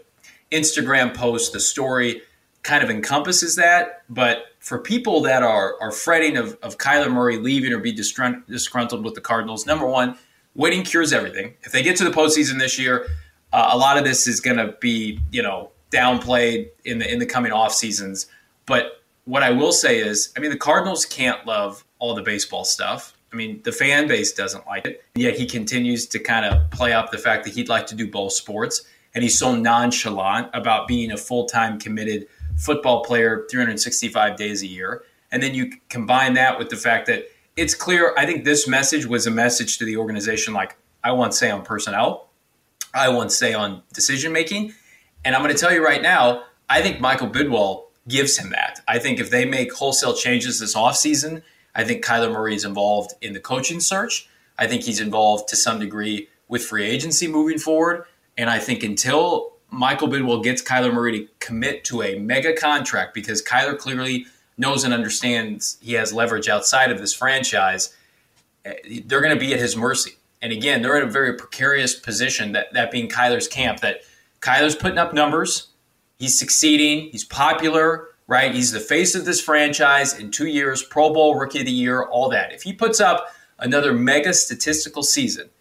Instagram 0.51 1.15
post, 1.15 1.53
the 1.53 1.59
story 1.59 2.21
kind 2.62 2.83
of 2.83 2.89
encompasses 2.89 3.55
that. 3.55 4.03
But 4.09 4.45
for 4.59 4.79
people 4.79 5.21
that 5.21 5.43
are, 5.43 5.75
are 5.81 5.91
fretting 5.91 6.38
of, 6.38 6.57
of 6.62 6.77
Kyler 6.77 7.12
Murray 7.12 7.38
leaving 7.38 7.73
or 7.73 7.79
be 7.79 7.91
disgruntled 7.91 9.03
with 9.03 9.15
the 9.15 9.21
Cardinals, 9.21 9.65
number 9.65 9.88
one, 9.88 10.17
winning 10.55 10.83
cures 10.83 11.12
everything. 11.12 11.55
If 11.63 11.71
they 11.71 11.83
get 11.83 11.97
to 11.97 12.03
the 12.03 12.12
postseason 12.12 12.59
this 12.59 12.79
year, 12.79 13.07
uh, 13.51 13.69
a 13.73 13.77
lot 13.77 13.97
of 13.97 14.03
this 14.03 14.27
is 14.27 14.39
going 14.39 14.57
to 14.57 14.75
be, 14.79 15.19
you 15.31 15.41
know, 15.41 15.71
downplayed 15.91 16.69
in 16.85 16.97
the 16.97 17.12
in 17.12 17.19
the 17.19 17.25
coming 17.25 17.51
off 17.51 17.73
seasons. 17.73 18.25
But 18.65 19.03
what 19.25 19.43
I 19.43 19.51
will 19.51 19.71
say 19.71 20.00
is, 20.00 20.33
I 20.35 20.39
mean, 20.39 20.51
the 20.51 20.57
Cardinals 20.57 21.05
can't 21.05 21.45
love 21.45 21.85
all 22.00 22.15
the 22.15 22.23
baseball 22.23 22.65
stuff. 22.65 23.12
I 23.34 23.36
mean, 23.36 23.62
the 23.63 23.72
fan 23.72 24.08
base 24.08 24.32
doesn't 24.32 24.66
like 24.68 24.86
it. 24.86 25.04
Yet 25.16 25.36
he 25.36 25.48
continues 25.48 26.06
to 26.08 26.20
kind 26.20 26.46
of 26.46 26.70
play 26.70 26.94
up 26.94 27.12
the 27.12 27.18
fact 27.18 27.44
that 27.46 27.54
he'd 27.54 27.68
like 27.68 27.88
to 27.88 27.96
do 27.96 28.10
both 28.10 28.34
sports. 28.34 28.86
And 29.16 29.24
he's 29.24 29.38
so 29.38 29.56
nonchalant 29.56 30.50
about 30.54 30.88
being 30.88 31.12
a 31.12 31.18
full 31.18 31.46
time 31.46 31.80
committed 31.80 32.28
football 32.56 33.04
player 33.04 33.46
365 33.50 34.36
days 34.36 34.62
a 34.62 34.68
year. 34.68 35.04
And 35.32 35.42
then 35.42 35.56
you 35.56 35.72
combine 35.90 36.36
that 36.36 36.60
with 36.60 36.70
the 36.70 36.75
fact 36.75 37.08
that 37.08 37.25
it's 37.56 37.74
clear, 37.74 38.13
I 38.18 38.25
think 38.25 38.46
this 38.46 38.68
message 38.68 39.06
was 39.06 39.25
a 39.25 39.32
message 39.32 39.78
to 39.80 39.86
the 39.86 39.98
organization 39.98 40.54
like, 40.54 40.75
I 41.04 41.12
want 41.12 41.34
say 41.34 41.50
on 41.50 41.63
personnel. 41.63 42.30
I 42.94 43.10
want 43.10 43.32
say 43.32 43.54
on 43.54 43.82
decision 43.94 44.32
making. 44.32 44.74
And 45.25 45.36
I'm 45.36 45.42
going 45.42 45.54
to 45.54 45.60
tell 45.60 45.74
you 45.74 45.84
right 45.84 46.02
now, 46.02 46.44
I 46.70 46.82
think 46.82 47.00
Michael 47.00 47.30
Bidwill 47.30 47.86
gives 48.08 48.38
him 48.38 48.52
that. 48.52 48.82
I 48.88 49.00
think 49.00 49.20
if 49.20 49.30
they 49.30 49.46
make 49.46 49.74
wholesale 49.74 50.13
changes 50.13 50.60
this 50.60 50.75
offseason, 50.75 51.42
I 51.75 51.84
think 51.84 52.03
Kyler 52.03 52.32
Murray 52.32 52.56
is 52.56 52.65
involved 52.65 53.13
in 53.22 53.34
the 53.34 53.39
coaching 53.39 53.80
search. 53.80 54.27
I 54.58 54.68
think 54.68 54.84
he's 54.84 55.00
involved 55.00 55.50
to 55.50 55.56
some 55.56 55.80
degree 55.80 56.30
with 56.48 56.63
free 56.63 56.86
agency 56.86 57.27
moving 57.27 57.58
forward. 57.58 58.06
And 58.38 58.50
I 58.50 58.60
think 58.60 58.84
until 58.84 59.53
Michael 59.70 60.08
Bidwill 60.08 60.44
gets 60.44 60.62
Kyler 60.62 60.94
Murray 60.94 61.20
to 61.20 61.27
commit 61.39 61.84
to 61.86 62.03
a 62.03 62.20
mega 62.20 62.53
contract, 62.56 63.13
because 63.13 63.42
Kyler 63.42 63.77
clearly 63.77 64.27
knows 64.58 64.84
and 64.84 64.94
understands 64.94 65.77
he 65.82 65.94
has 65.94 66.13
leverage 66.13 66.48
outside 66.48 66.92
of 66.92 67.00
this 67.00 67.13
franchise, 67.13 67.96
eh, 68.65 68.74
they're 69.06 69.22
going 69.22 69.34
to 69.34 69.39
be 69.39 69.53
at 69.53 69.60
his 69.60 69.75
mercy. 69.75 70.12
And 70.42 70.51
again, 70.51 70.82
they're 70.82 70.98
in 70.98 71.08
a 71.08 71.12
very 71.12 71.36
precarious 71.38 71.96
position, 71.96 72.51
that, 72.51 72.74
that 72.74 72.92
being 72.92 73.10
Kyler's 73.10 73.48
camp, 73.48 73.80
that 73.80 74.01
Kyler's 74.42 74.75
putting 74.75 74.98
up 74.98 75.13
numbers. 75.13 75.70
He's 76.20 76.38
succeeding. 76.38 77.10
He's 77.10 77.24
popular, 77.24 78.10
right? 78.34 78.56
He's 78.56 78.72
the 78.72 78.80
face 78.80 79.13
of 79.13 79.25
this 79.25 79.40
franchise 79.40 80.18
in 80.18 80.32
two 80.32 80.48
years, 80.48 80.82
Pro 80.82 81.13
Bowl, 81.13 81.36
Rookie 81.36 81.60
of 81.60 81.68
the 81.68 81.72
Year, 81.72 82.02
all 82.02 82.30
that. 82.30 82.52
If 82.52 82.63
he 82.63 82.74
puts 82.74 83.00
up 83.00 83.28
another 83.60 83.94
mega 83.94 84.34
statistical 84.34 85.04
season 85.04 85.52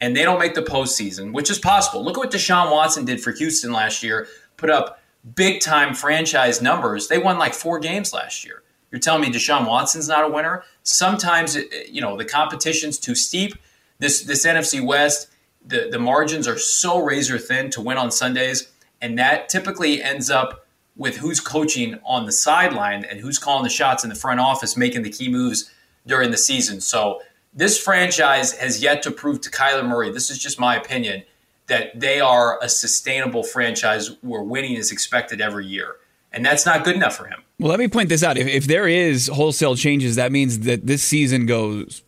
and 0.00 0.16
they 0.16 0.22
don't 0.22 0.38
make 0.38 0.54
the 0.54 0.62
postseason, 0.62 1.32
which 1.32 1.50
is 1.50 1.58
possible. 1.58 2.04
Look 2.04 2.16
at 2.16 2.20
what 2.20 2.30
Deshaun 2.30 2.70
Watson 2.70 3.04
did 3.04 3.20
for 3.20 3.32
Houston 3.32 3.72
last 3.72 4.04
year, 4.04 4.28
put 4.56 4.70
up 4.70 5.00
big 5.34 5.60
time 5.60 5.92
franchise 5.92 6.62
numbers. 6.62 7.08
They 7.08 7.18
won 7.18 7.36
like 7.36 7.52
four 7.52 7.80
games 7.80 8.12
last 8.12 8.44
year. 8.44 8.62
You're 8.92 9.00
telling 9.00 9.22
me 9.22 9.32
Deshaun 9.32 9.66
Watson's 9.66 10.06
not 10.06 10.24
a 10.24 10.32
winner? 10.32 10.62
Sometimes, 10.84 11.56
uh, 11.56 11.62
you 11.90 12.00
know, 12.00 12.16
the 12.16 12.24
competition's 12.24 12.96
too 12.96 13.16
steep. 13.16 13.56
This 13.98 14.22
this 14.22 14.46
NFC 14.46 14.80
West, 14.80 15.28
the, 15.66 15.88
the 15.90 15.98
margins 15.98 16.46
are 16.46 16.58
so 16.58 17.02
razor 17.02 17.38
thin 17.38 17.70
to 17.70 17.80
win 17.80 17.98
on 17.98 18.12
Sundays, 18.12 18.70
and 19.00 19.18
that 19.18 19.48
typically 19.48 20.00
ends 20.00 20.30
up 20.30 20.64
with 21.00 21.16
who's 21.16 21.40
coaching 21.40 21.98
on 22.04 22.26
the 22.26 22.32
sideline 22.32 23.06
and 23.06 23.20
who's 23.20 23.38
calling 23.38 23.64
the 23.64 23.70
shots 23.70 24.04
in 24.04 24.10
the 24.10 24.14
front 24.14 24.38
office, 24.38 24.76
making 24.76 25.00
the 25.00 25.08
key 25.08 25.30
moves 25.30 25.70
during 26.06 26.30
the 26.30 26.36
season. 26.36 26.78
So 26.78 27.22
this 27.54 27.82
franchise 27.82 28.52
has 28.58 28.82
yet 28.82 29.02
to 29.04 29.10
prove 29.10 29.40
to 29.40 29.50
Kyler 29.50 29.88
Murray, 29.88 30.10
this 30.10 30.28
is 30.28 30.38
just 30.38 30.60
my 30.60 30.76
opinion, 30.76 31.22
that 31.68 31.98
they 31.98 32.20
are 32.20 32.62
a 32.62 32.68
sustainable 32.68 33.42
franchise 33.42 34.10
where 34.20 34.42
winning 34.42 34.74
is 34.74 34.92
expected 34.92 35.40
every 35.40 35.66
year. 35.66 35.96
And 36.34 36.44
that's 36.44 36.66
not 36.66 36.84
good 36.84 36.96
enough 36.96 37.16
for 37.16 37.24
him. 37.24 37.42
Well, 37.58 37.70
let 37.70 37.78
me 37.78 37.88
point 37.88 38.10
this 38.10 38.22
out. 38.22 38.36
If, 38.36 38.46
if 38.46 38.66
there 38.66 38.86
is 38.86 39.28
wholesale 39.28 39.76
changes, 39.76 40.16
that 40.16 40.30
means 40.30 40.60
that 40.60 40.86
this 40.86 41.02
season 41.02 41.46
goes 41.46 42.02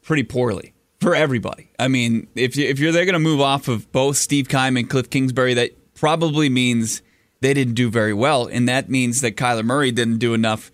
pretty 0.00 0.22
poorly 0.22 0.72
for 1.02 1.14
everybody. 1.14 1.70
I 1.78 1.88
mean, 1.88 2.28
if 2.34 2.56
you, 2.56 2.66
if 2.66 2.78
you're 2.78 2.92
they're 2.92 3.04
going 3.04 3.12
to 3.12 3.18
move 3.18 3.42
off 3.42 3.68
of 3.68 3.92
both 3.92 4.16
Steve 4.16 4.48
Keim 4.48 4.78
and 4.78 4.88
Cliff 4.88 5.10
Kingsbury, 5.10 5.52
that 5.52 5.72
probably 5.94 6.48
means 6.48 7.02
they 7.40 7.54
didn't 7.54 7.74
do 7.74 7.90
very 7.90 8.12
well, 8.12 8.46
and 8.46 8.68
that 8.68 8.88
means 8.88 9.20
that 9.20 9.36
Kyler 9.36 9.64
Murray 9.64 9.92
didn't 9.92 10.18
do 10.18 10.34
enough 10.34 10.70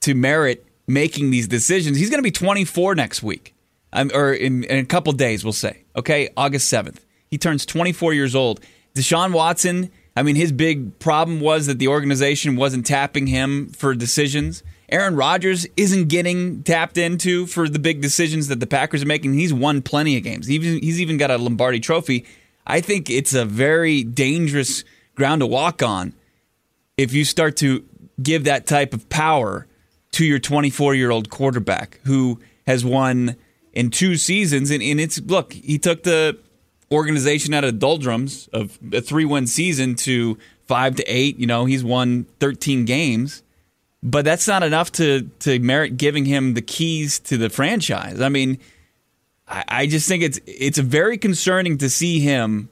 to 0.00 0.14
merit 0.14 0.66
making 0.86 1.30
these 1.30 1.46
decisions. 1.46 1.98
He's 1.98 2.10
going 2.10 2.18
to 2.18 2.26
be 2.26 2.30
24 2.30 2.94
next 2.94 3.22
week, 3.22 3.54
um, 3.92 4.10
or 4.14 4.32
in, 4.32 4.64
in 4.64 4.78
a 4.78 4.84
couple 4.84 5.12
days, 5.12 5.44
we'll 5.44 5.52
say. 5.52 5.84
Okay, 5.94 6.30
August 6.36 6.72
7th, 6.72 7.00
he 7.28 7.38
turns 7.38 7.64
24 7.66 8.14
years 8.14 8.34
old. 8.34 8.60
Deshaun 8.94 9.32
Watson. 9.32 9.90
I 10.16 10.22
mean, 10.24 10.34
his 10.34 10.50
big 10.50 10.98
problem 10.98 11.38
was 11.38 11.66
that 11.66 11.78
the 11.78 11.86
organization 11.86 12.56
wasn't 12.56 12.86
tapping 12.86 13.28
him 13.28 13.68
for 13.68 13.94
decisions. 13.94 14.64
Aaron 14.88 15.14
Rodgers 15.14 15.66
isn't 15.76 16.08
getting 16.08 16.64
tapped 16.64 16.98
into 16.98 17.46
for 17.46 17.68
the 17.68 17.78
big 17.78 18.00
decisions 18.00 18.48
that 18.48 18.58
the 18.58 18.66
Packers 18.66 19.02
are 19.02 19.06
making. 19.06 19.34
He's 19.34 19.54
won 19.54 19.82
plenty 19.82 20.16
of 20.16 20.24
games. 20.24 20.50
Even, 20.50 20.82
he's 20.82 21.00
even 21.00 21.18
got 21.18 21.30
a 21.30 21.38
Lombardi 21.38 21.78
trophy. 21.78 22.24
I 22.66 22.80
think 22.80 23.10
it's 23.10 23.34
a 23.34 23.44
very 23.44 24.02
dangerous 24.02 24.82
ground 25.18 25.40
to 25.40 25.46
walk 25.46 25.82
on 25.82 26.14
if 26.96 27.12
you 27.12 27.24
start 27.24 27.56
to 27.58 27.84
give 28.22 28.44
that 28.44 28.66
type 28.66 28.94
of 28.94 29.08
power 29.08 29.66
to 30.12 30.24
your 30.24 30.38
24 30.38 30.94
year 30.94 31.10
old 31.10 31.28
quarterback 31.28 32.00
who 32.04 32.40
has 32.66 32.84
won 32.84 33.36
in 33.72 33.90
two 33.90 34.16
seasons. 34.16 34.70
And, 34.70 34.82
and 34.82 34.98
it's, 34.98 35.20
look, 35.20 35.52
he 35.52 35.78
took 35.78 36.02
the 36.04 36.38
organization 36.90 37.52
out 37.52 37.64
of 37.64 37.78
doldrums 37.78 38.48
of 38.52 38.78
a 38.92 39.02
three 39.02 39.26
win 39.26 39.46
season 39.46 39.94
to 39.96 40.38
five 40.66 40.96
to 40.96 41.04
eight. 41.04 41.38
You 41.38 41.46
know, 41.46 41.66
he's 41.66 41.84
won 41.84 42.24
13 42.40 42.86
games 42.86 43.42
but 44.02 44.24
that's 44.24 44.46
not 44.46 44.62
enough 44.62 44.92
to 44.92 45.22
to 45.40 45.58
merit 45.58 45.96
giving 45.96 46.24
him 46.24 46.54
the 46.54 46.62
keys 46.62 47.18
to 47.20 47.36
the 47.36 47.50
franchise. 47.50 48.20
I 48.20 48.28
mean, 48.28 48.58
I, 49.46 49.64
I 49.68 49.86
just 49.86 50.08
think 50.08 50.22
it's 50.22 50.38
it's 50.46 50.78
very 50.78 51.18
concerning 51.18 51.78
to 51.78 51.90
see 51.90 52.20
him 52.20 52.68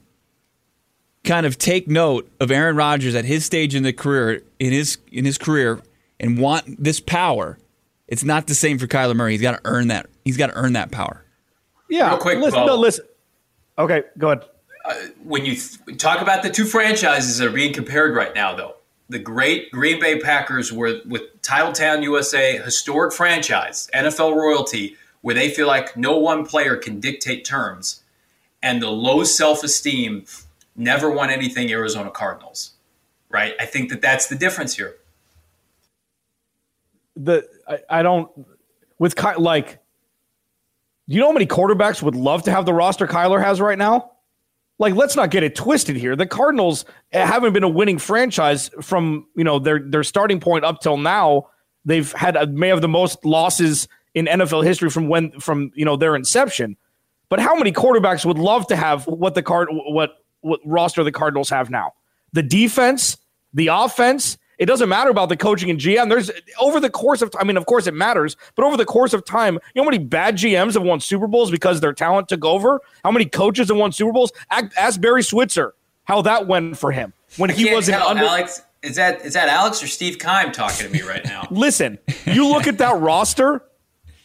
kind 1.26 1.44
of 1.44 1.58
take 1.58 1.88
note 1.88 2.30
of 2.40 2.50
Aaron 2.50 2.76
Rodgers 2.76 3.14
at 3.14 3.24
his 3.24 3.44
stage 3.44 3.74
in 3.74 3.82
the 3.82 3.92
career 3.92 4.42
in 4.58 4.72
his 4.72 4.98
in 5.12 5.24
his 5.24 5.36
career 5.36 5.80
and 6.18 6.38
want 6.38 6.82
this 6.82 7.00
power. 7.00 7.58
It's 8.08 8.24
not 8.24 8.46
the 8.46 8.54
same 8.54 8.78
for 8.78 8.86
Kyler 8.86 9.16
Murray. 9.16 9.32
He's 9.32 9.42
got 9.42 9.52
to 9.52 9.60
earn 9.64 9.88
that. 9.88 10.06
He's 10.24 10.36
got 10.36 10.46
to 10.46 10.56
earn 10.56 10.74
that 10.74 10.90
power. 10.90 11.24
Yeah. 11.90 12.10
Real 12.10 12.18
quick, 12.18 12.38
listen, 12.38 12.60
Bo. 12.60 12.66
no, 12.66 12.76
listen. 12.76 13.04
Okay, 13.78 14.04
go 14.16 14.30
ahead. 14.30 14.44
Uh, 14.84 14.94
when 15.24 15.44
you 15.44 15.54
th- 15.56 15.98
talk 15.98 16.22
about 16.22 16.42
the 16.42 16.50
two 16.50 16.64
franchises 16.64 17.38
that 17.38 17.48
are 17.48 17.52
being 17.52 17.72
compared 17.72 18.14
right 18.14 18.34
now, 18.34 18.54
though, 18.54 18.76
the 19.08 19.18
great 19.18 19.70
Green 19.72 20.00
Bay 20.00 20.18
Packers 20.18 20.72
were 20.72 21.00
with 21.06 21.22
Titletown 21.42 22.02
USA, 22.02 22.58
historic 22.58 23.12
franchise, 23.12 23.88
NFL 23.92 24.34
royalty, 24.34 24.96
where 25.20 25.34
they 25.34 25.50
feel 25.50 25.66
like 25.66 25.96
no 25.96 26.16
one 26.16 26.46
player 26.46 26.76
can 26.76 27.00
dictate 27.00 27.44
terms, 27.44 28.02
and 28.62 28.80
the 28.80 28.90
low 28.90 29.24
self 29.24 29.62
esteem 29.64 30.24
never 30.76 31.10
won 31.10 31.30
anything 31.30 31.70
Arizona 31.70 32.10
Cardinals, 32.10 32.72
right? 33.30 33.54
I 33.60 33.66
think 33.66 33.90
that 33.90 34.00
that's 34.00 34.26
the 34.26 34.36
difference 34.36 34.76
here. 34.76 34.96
The 37.16 37.48
I, 37.68 37.78
I 37.90 38.02
don't 38.02 38.30
with 38.98 39.16
Ky, 39.16 39.34
like. 39.38 39.78
You 41.08 41.20
know 41.20 41.26
how 41.26 41.32
many 41.32 41.46
quarterbacks 41.46 42.02
would 42.02 42.16
love 42.16 42.42
to 42.42 42.50
have 42.50 42.66
the 42.66 42.74
roster 42.74 43.06
Kyler 43.06 43.40
has 43.40 43.60
right 43.60 43.78
now? 43.78 44.10
like 44.78 44.94
let's 44.94 45.16
not 45.16 45.30
get 45.30 45.42
it 45.42 45.54
twisted 45.54 45.96
here. 45.96 46.16
The 46.16 46.26
Cardinals 46.26 46.84
haven't 47.12 47.52
been 47.52 47.62
a 47.62 47.68
winning 47.68 47.98
franchise 47.98 48.70
from 48.80 49.26
you 49.34 49.44
know 49.44 49.58
their 49.58 49.80
their 49.80 50.04
starting 50.04 50.40
point 50.40 50.64
up 50.64 50.80
till 50.80 50.96
now. 50.96 51.48
They've 51.84 52.10
had 52.12 52.36
a, 52.36 52.46
may 52.46 52.68
have 52.68 52.80
the 52.80 52.88
most 52.88 53.24
losses 53.24 53.88
in 54.14 54.26
NFL 54.26 54.64
history 54.64 54.90
from 54.90 55.08
when 55.08 55.38
from 55.40 55.70
you 55.74 55.84
know 55.84 55.96
their 55.96 56.14
inception. 56.14 56.76
But 57.28 57.40
how 57.40 57.56
many 57.56 57.72
quarterbacks 57.72 58.24
would 58.24 58.38
love 58.38 58.66
to 58.68 58.76
have 58.76 59.06
what 59.06 59.34
the 59.34 59.42
card 59.42 59.68
what 59.70 60.10
what 60.40 60.61
roster 60.64 61.03
the 61.05 61.12
Cardinals 61.12 61.51
have 61.51 61.70
now? 61.70 61.92
The 62.33 62.42
defense, 62.42 63.16
the 63.53 63.68
offense, 63.68 64.38
it 64.59 64.66
doesn't 64.66 64.88
matter 64.88 65.11
about 65.11 65.29
the 65.29 65.37
coaching 65.37 65.68
and 65.70 65.79
GM. 65.79 66.09
There's 66.09 66.31
over 66.59 66.81
the 66.81 66.90
course 66.90 67.22
of 67.22 67.31
I 67.38 67.44
mean, 67.44 67.57
of 67.57 67.66
course 67.66 67.87
it 67.87 67.94
matters, 67.94 68.37
but 68.55 68.64
over 68.64 68.77
the 68.77 68.85
course 68.85 69.12
of 69.12 69.25
time, 69.25 69.55
you 69.55 69.61
know 69.75 69.83
how 69.83 69.90
many 69.90 70.03
bad 70.03 70.37
GMs 70.37 70.75
have 70.75 70.83
won 70.83 71.01
Super 71.01 71.27
Bowls 71.27 71.51
because 71.51 71.81
their 71.81 71.92
talent 71.92 72.29
took 72.29 72.44
over? 72.44 72.81
How 73.05 73.11
many 73.11 73.27
coaches 73.27 73.68
have 73.68 73.77
won 73.77 73.92
Super 73.92 74.12
Bowls? 74.12 74.33
Ask 74.51 75.01
Barry 75.01 75.22
Switzer 75.22 75.75
how 76.05 76.22
that 76.22 76.46
went 76.46 76.79
for 76.79 76.90
him 76.90 77.12
when 77.37 77.51
he 77.51 77.75
was 77.75 77.87
tell, 77.87 78.09
under. 78.09 78.25
Alex, 78.25 78.62
is 78.83 78.96
that 78.96 79.25
is 79.25 79.35
that 79.35 79.49
Alex 79.49 79.83
or 79.83 79.88
Steve 79.88 80.18
Keim 80.18 80.53
talking 80.53 80.87
to 80.87 80.92
me 80.92 81.03
right 81.03 81.25
now? 81.25 81.46
Listen, 81.51 81.99
you 82.25 82.49
look 82.49 82.66
at 82.66 82.79
that 82.79 82.99
roster, 82.99 83.62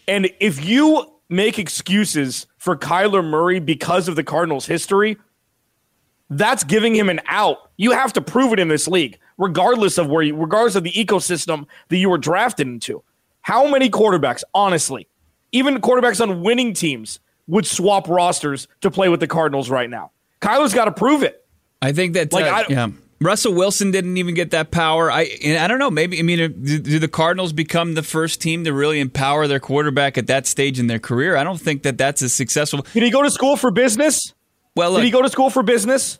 and 0.07 0.29
if 0.39 0.63
you 0.63 1.11
make 1.29 1.59
excuses 1.59 2.45
for 2.57 2.77
Kyler 2.77 3.23
Murray 3.23 3.59
because 3.59 4.07
of 4.07 4.15
the 4.15 4.23
Cardinals' 4.23 4.65
history, 4.65 5.17
that's 6.31 6.63
giving 6.63 6.95
him 6.95 7.09
an 7.09 7.21
out. 7.27 7.69
You 7.77 7.91
have 7.91 8.13
to 8.13 8.21
prove 8.21 8.53
it 8.53 8.59
in 8.59 8.67
this 8.69 8.87
league 8.87 9.19
regardless 9.37 9.97
of 9.97 10.07
where 10.07 10.21
you, 10.21 10.35
regardless 10.35 10.75
of 10.75 10.83
the 10.83 10.91
ecosystem 10.91 11.65
that 11.89 11.97
you 11.97 12.09
were 12.09 12.17
drafted 12.17 12.67
into. 12.67 13.03
How 13.41 13.67
many 13.67 13.89
quarterbacks, 13.89 14.43
honestly, 14.53 15.07
even 15.51 15.81
quarterbacks 15.81 16.21
on 16.21 16.41
winning 16.41 16.73
teams, 16.73 17.19
would 17.47 17.65
swap 17.65 18.07
rosters 18.07 18.67
to 18.81 18.91
play 18.91 19.09
with 19.09 19.19
the 19.19 19.27
Cardinals 19.27 19.69
right 19.69 19.89
now? 19.89 20.11
Kyler's 20.41 20.73
got 20.73 20.85
to 20.85 20.91
prove 20.91 21.23
it. 21.23 21.43
I 21.81 21.91
think 21.91 22.13
that 22.13 22.31
Like, 22.31 22.45
uh, 22.45 22.49
I- 22.49 22.65
yeah. 22.69 22.87
Russell 23.19 23.53
Wilson 23.53 23.91
didn't 23.91 24.17
even 24.17 24.33
get 24.33 24.49
that 24.49 24.71
power. 24.71 25.11
I 25.11 25.23
and 25.43 25.59
I 25.59 25.67
don't 25.67 25.77
know. 25.77 25.91
Maybe 25.91 26.17
I 26.17 26.23
mean, 26.23 26.63
do, 26.63 26.79
do 26.79 26.97
the 26.97 27.07
Cardinals 27.07 27.53
become 27.53 27.93
the 27.93 28.01
first 28.01 28.41
team 28.41 28.63
to 28.63 28.73
really 28.73 28.99
empower 28.99 29.45
their 29.45 29.59
quarterback 29.59 30.17
at 30.17 30.25
that 30.25 30.47
stage 30.47 30.79
in 30.79 30.87
their 30.87 30.97
career? 30.97 31.37
I 31.37 31.43
don't 31.43 31.61
think 31.61 31.83
that 31.83 31.99
that's 31.99 32.23
as 32.23 32.33
successful. 32.33 32.83
Did 32.93 33.03
he 33.03 33.11
go 33.11 33.21
to 33.21 33.29
school 33.29 33.57
for 33.57 33.69
business? 33.69 34.33
Well, 34.75 34.95
Did 34.95 35.03
he 35.03 35.11
go 35.11 35.21
to 35.21 35.29
school 35.29 35.51
for 35.51 35.61
business? 35.61 36.17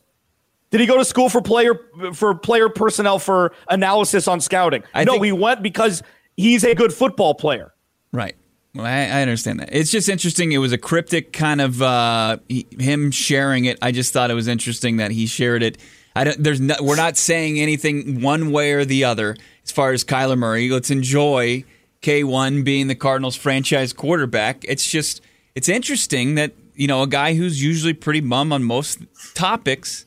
Did 0.71 0.79
he 0.79 0.86
go 0.88 0.97
to 0.97 1.05
school 1.05 1.29
for 1.29 1.41
player 1.41 1.75
for 2.13 2.34
player 2.34 2.69
personnel 2.69 3.19
for 3.19 3.53
analysis 3.69 4.27
on 4.27 4.41
scouting? 4.41 4.84
I 4.93 5.03
no, 5.03 5.13
think- 5.13 5.25
he 5.25 5.31
went 5.31 5.62
because 5.62 6.01
he's 6.36 6.63
a 6.63 6.73
good 6.73 6.93
football 6.93 7.36
player. 7.36 7.73
Right. 8.12 8.36
Well, 8.73 8.86
I, 8.86 9.01
I 9.01 9.21
understand 9.21 9.60
that. 9.60 9.69
It's 9.73 9.91
just 9.91 10.07
interesting. 10.07 10.53
It 10.53 10.60
was 10.60 10.71
a 10.71 10.77
cryptic 10.77 11.34
kind 11.34 11.60
of 11.60 11.81
uh, 11.81 12.38
he, 12.47 12.65
him 12.79 13.12
sharing 13.12 13.65
it. 13.65 13.77
I 13.81 13.91
just 13.91 14.13
thought 14.13 14.31
it 14.31 14.34
was 14.34 14.47
interesting 14.47 14.97
that 14.97 15.12
he 15.12 15.27
shared 15.27 15.62
it. 15.62 15.77
I 16.15 16.23
don't. 16.23 16.41
There's 16.41 16.62
no, 16.62 16.75
we're 16.81 16.95
not 16.95 17.17
saying 17.17 17.60
anything 17.60 18.21
one 18.21 18.51
way 18.51 18.71
or 18.71 18.86
the 18.86 19.03
other 19.03 19.36
as 19.65 19.71
far 19.71 19.91
as 19.91 20.05
Kyler 20.05 20.38
Murray. 20.38 20.69
Let's 20.69 20.89
enjoy 20.89 21.65
K1 22.01 22.63
being 22.63 22.88
the 22.88 22.95
Cardinals 22.95 23.36
franchise 23.36 23.91
quarterback. 23.91 24.63
It's 24.63 24.89
just 24.89 25.21
it's 25.53 25.67
interesting 25.67 26.36
that 26.36 26.53
you 26.75 26.88
know, 26.88 27.03
a 27.03 27.07
guy 27.07 27.36
who's 27.36 27.62
usually 27.62 27.93
pretty 27.93 28.21
mum 28.21 28.51
on 28.51 28.63
most 28.63 28.99
topics 29.36 30.05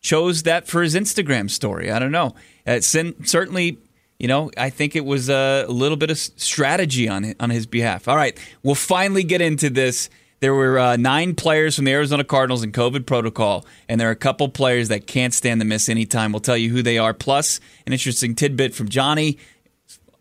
chose 0.00 0.44
that 0.44 0.66
for 0.66 0.82
his 0.82 0.94
Instagram 0.94 1.50
story. 1.50 1.90
I 1.90 1.98
don't 1.98 2.12
know. 2.12 2.34
It's 2.66 2.86
certainly, 2.86 3.78
you 4.18 4.28
know, 4.28 4.50
I 4.56 4.70
think 4.70 4.96
it 4.96 5.04
was 5.04 5.28
a 5.28 5.66
little 5.68 5.96
bit 5.96 6.10
of 6.10 6.18
strategy 6.18 7.08
on 7.08 7.34
on 7.40 7.50
his 7.50 7.66
behalf. 7.66 8.08
All 8.08 8.16
right, 8.16 8.38
we'll 8.62 8.74
finally 8.74 9.24
get 9.24 9.40
into 9.40 9.70
this. 9.70 10.10
There 10.40 10.54
were 10.54 10.78
uh, 10.78 10.96
nine 10.96 11.34
players 11.34 11.74
from 11.74 11.84
the 11.84 11.92
Arizona 11.92 12.22
Cardinals 12.22 12.62
in 12.62 12.70
COVID 12.70 13.06
protocol, 13.06 13.66
and 13.88 14.00
there 14.00 14.08
are 14.08 14.12
a 14.12 14.16
couple 14.16 14.48
players 14.48 14.86
that 14.88 15.08
can't 15.08 15.34
stand 15.34 15.60
to 15.60 15.64
miss 15.64 15.88
any 15.88 16.06
time. 16.06 16.30
We'll 16.30 16.40
tell 16.40 16.56
you 16.56 16.70
who 16.70 16.80
they 16.80 16.96
are. 16.96 17.12
Plus, 17.12 17.58
an 17.86 17.92
interesting 17.92 18.36
tidbit 18.36 18.72
from 18.72 18.88
Johnny, 18.88 19.38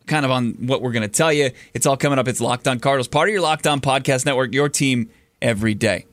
kind 0.07 0.25
of 0.25 0.31
on 0.31 0.53
what 0.65 0.81
we're 0.81 0.91
going 0.91 1.03
to 1.03 1.07
tell 1.07 1.31
you. 1.31 1.51
It's 1.75 1.85
all 1.85 1.97
coming 1.97 2.17
up. 2.17 2.27
It's 2.27 2.41
Locked 2.41 2.67
On 2.67 2.79
Cardinals, 2.79 3.07
part 3.07 3.29
of 3.29 3.33
your 3.33 3.41
Locked 3.41 3.67
On 3.67 3.79
Podcast 3.79 4.25
Network, 4.25 4.55
your 4.55 4.69
team 4.69 5.11
every 5.39 5.75
day. 5.75 6.07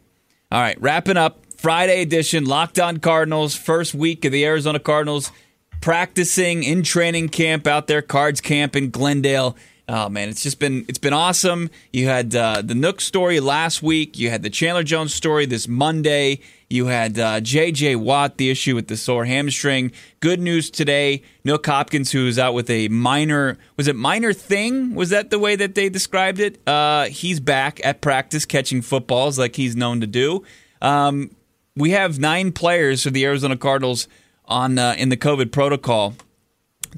All 0.53 0.61
right, 0.61 0.79
wrapping 0.83 1.16
up 1.16 1.43
Friday 1.64 2.03
edition, 2.03 2.44
Locked 2.44 2.79
On 2.79 2.98
Cardinals, 2.98 3.57
first 3.57 3.94
week 3.94 4.27
of 4.27 4.33
the 4.33 4.44
Arizona 4.44 4.79
Cardinals 4.79 5.33
practicing 5.81 6.62
in 6.62 6.83
training 6.83 7.31
camp 7.31 7.66
out 7.66 7.87
there, 7.87 8.03
Cards 8.03 8.42
Camp 8.42 8.77
in 8.77 8.90
Glendale. 8.90 9.57
Oh 9.88 10.11
man, 10.11 10.29
it's 10.29 10.42
just 10.42 10.59
been 10.59 10.85
it's 10.88 10.98
been 10.98 11.14
awesome. 11.14 11.70
You 11.90 12.07
had 12.07 12.37
uh, 12.37 12.61
the 12.61 12.74
Nuk 12.74 13.00
story 13.00 13.40
last 13.40 13.83
week. 13.83 14.18
You 14.18 14.29
had 14.29 14.42
the 14.42 14.50
Chandler 14.50 14.83
Jones 14.83 15.14
story 15.14 15.46
this 15.46 15.66
Monday. 15.66 16.40
You 16.68 16.88
had 16.88 17.18
uh, 17.18 17.40
J.J. 17.40 17.96
Watt, 17.96 18.37
the 18.37 18.50
issue 18.50 18.74
with 18.74 18.88
the 18.88 18.96
sore 18.98 19.24
hamstring. 19.24 19.90
Good 20.20 20.40
news 20.40 20.68
today. 20.68 21.22
Nuk 21.46 21.64
Hopkins, 21.64 22.12
who 22.12 22.27
is 22.27 22.38
out 22.38 22.53
with 22.53 22.68
a 22.68 22.88
minor 22.88 23.57
was 23.79 23.88
it 23.88 23.96
minor 23.96 24.35
thing? 24.35 24.94
Was 24.94 25.09
that 25.09 25.31
the 25.31 25.38
way 25.38 25.57
that 25.57 25.74
they 25.74 25.88
described 25.88 26.40
it? 26.40 26.61
Uh, 26.68 27.07
he's 27.07 27.40
back 27.40 27.81
at 27.83 28.03
practice 28.03 28.44
catching 28.44 28.83
footballs 28.83 29.38
like 29.38 29.57
he's 29.57 29.74
known 29.74 30.03
to 30.03 30.07
do. 30.07 30.44
Um, 30.83 31.31
we 31.76 31.90
have 31.90 32.18
nine 32.18 32.52
players 32.52 33.02
for 33.02 33.10
the 33.10 33.24
Arizona 33.24 33.56
Cardinals 33.56 34.08
on 34.44 34.78
uh, 34.78 34.94
in 34.96 35.08
the 35.08 35.16
COVID 35.16 35.52
protocol. 35.52 36.14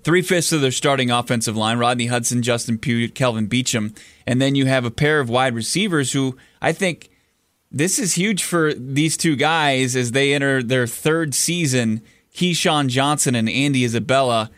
Three 0.02 0.20
fifths 0.22 0.52
of 0.52 0.60
their 0.60 0.70
starting 0.70 1.10
offensive 1.10 1.56
line: 1.56 1.78
Rodney 1.78 2.06
Hudson, 2.06 2.42
Justin 2.42 2.78
Pugh, 2.78 3.08
Kelvin 3.08 3.48
Beachum, 3.48 3.96
and 4.26 4.40
then 4.40 4.54
you 4.54 4.66
have 4.66 4.84
a 4.84 4.90
pair 4.90 5.20
of 5.20 5.30
wide 5.30 5.54
receivers 5.54 6.12
who 6.12 6.36
I 6.60 6.72
think 6.72 7.08
this 7.70 7.98
is 7.98 8.14
huge 8.14 8.44
for 8.44 8.74
these 8.74 9.16
two 9.16 9.36
guys 9.36 9.96
as 9.96 10.12
they 10.12 10.34
enter 10.34 10.62
their 10.62 10.86
third 10.86 11.34
season. 11.34 12.02
KeeSean 12.34 12.88
Johnson 12.88 13.34
and 13.34 13.48
Andy 13.48 13.84
Isabella. 13.84 14.50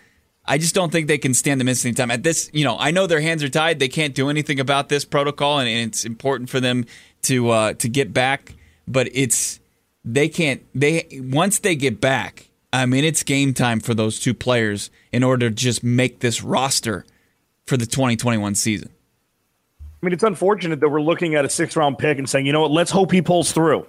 I 0.45 0.59
just 0.59 0.75
don't 0.75 0.91
think 0.91 1.07
they 1.07 1.19
can 1.19 1.35
stand 1.35 1.61
the 1.61 1.65
missing 1.65 1.95
time 1.95 2.11
at 2.11 2.25
this. 2.25 2.51
You 2.53 2.65
know, 2.65 2.77
I 2.77 2.91
know 2.91 3.07
their 3.07 3.21
hands 3.21 3.45
are 3.45 3.49
tied; 3.49 3.79
they 3.79 3.89
can't 3.89 4.15
do 4.15 4.31
anything 4.31 4.59
about 4.59 4.89
this 4.89 5.05
protocol, 5.05 5.61
and, 5.61 5.69
and 5.69 5.89
it's 5.89 6.05
important 6.05 6.51
for 6.51 6.59
them 6.59 6.87
to 7.23 7.51
uh, 7.51 7.73
to 7.75 7.89
get 7.89 8.13
back. 8.13 8.55
But 8.89 9.11
it's 9.13 9.58
they 10.13 10.29
can't. 10.29 10.63
They 10.75 11.07
once 11.13 11.59
they 11.59 11.77
get 11.77 12.01
back, 12.01 12.49
I 12.73 12.87
mean, 12.87 13.05
it's 13.05 13.23
game 13.23 13.55
time 13.55 13.81
for 13.81 13.95
those 13.95 14.19
two 14.19 14.35
players 14.35 14.91
in 15.13 15.23
order 15.23 15.51
to 15.51 15.55
just 15.55 15.85
make 15.85 16.21
this 16.21 16.43
roster 16.43 17.05
for 17.67 17.77
the 17.77 17.87
2021 17.87 18.55
season. 18.55 18.91
I 19.81 20.07
mean, 20.07 20.13
it's 20.13 20.23
unfortunate 20.23 20.81
that 20.81 20.89
we're 20.89 21.03
looking 21.03 21.35
at 21.35 21.45
a 21.45 21.51
six 21.51 21.77
round 21.77 21.99
pick 21.99 22.19
and 22.19 22.29
saying, 22.29 22.47
you 22.47 22.53
know 22.53 22.63
what, 22.63 22.71
let's 22.71 22.91
hope 22.91 23.11
he 23.13 23.21
pulls 23.21 23.53
through. 23.53 23.87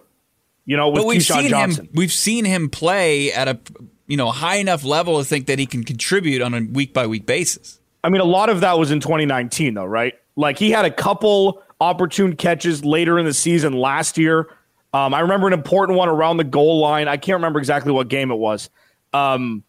You 0.65 0.77
know, 0.77 0.89
with 0.89 1.01
but 1.01 1.07
we've 1.07 1.21
KeeSean 1.21 1.41
seen 1.41 1.49
Johnson. 1.49 1.85
him. 1.85 1.91
We've 1.93 2.11
seen 2.11 2.45
him 2.45 2.69
play 2.69 3.31
at 3.31 3.47
a 3.47 3.59
you 4.07 4.17
know 4.17 4.31
high 4.31 4.57
enough 4.57 4.83
level 4.83 5.19
to 5.19 5.23
think 5.23 5.47
that 5.47 5.57
he 5.57 5.65
can 5.65 5.83
contribute 5.83 6.41
on 6.41 6.53
a 6.53 6.61
week 6.61 6.93
by 6.93 7.07
week 7.07 7.25
basis. 7.25 7.79
I 8.03 8.09
mean, 8.09 8.21
a 8.21 8.25
lot 8.25 8.49
of 8.49 8.61
that 8.61 8.77
was 8.77 8.91
in 8.91 8.99
2019, 8.99 9.73
though, 9.73 9.85
right? 9.85 10.13
Like 10.35 10.57
he 10.57 10.71
had 10.71 10.85
a 10.85 10.91
couple 10.91 11.63
opportune 11.81 12.35
catches 12.35 12.83
later 12.83 13.19
in 13.19 13.25
the 13.25 13.33
season 13.33 13.73
last 13.73 14.17
year 14.17 14.49
um, 14.93 15.13
I 15.13 15.19
remember 15.19 15.47
an 15.47 15.53
important 15.53 15.97
one 15.97 16.09
around 16.09 16.37
the 16.37 16.43
goal 16.43 16.79
line. 16.79 17.07
I 17.07 17.17
can't 17.17 17.35
remember 17.35 17.59
exactly 17.59 17.91
what 17.91 18.07
game 18.07 18.31
it 18.31 18.37
was. 18.37 18.69
Um, 19.13 19.63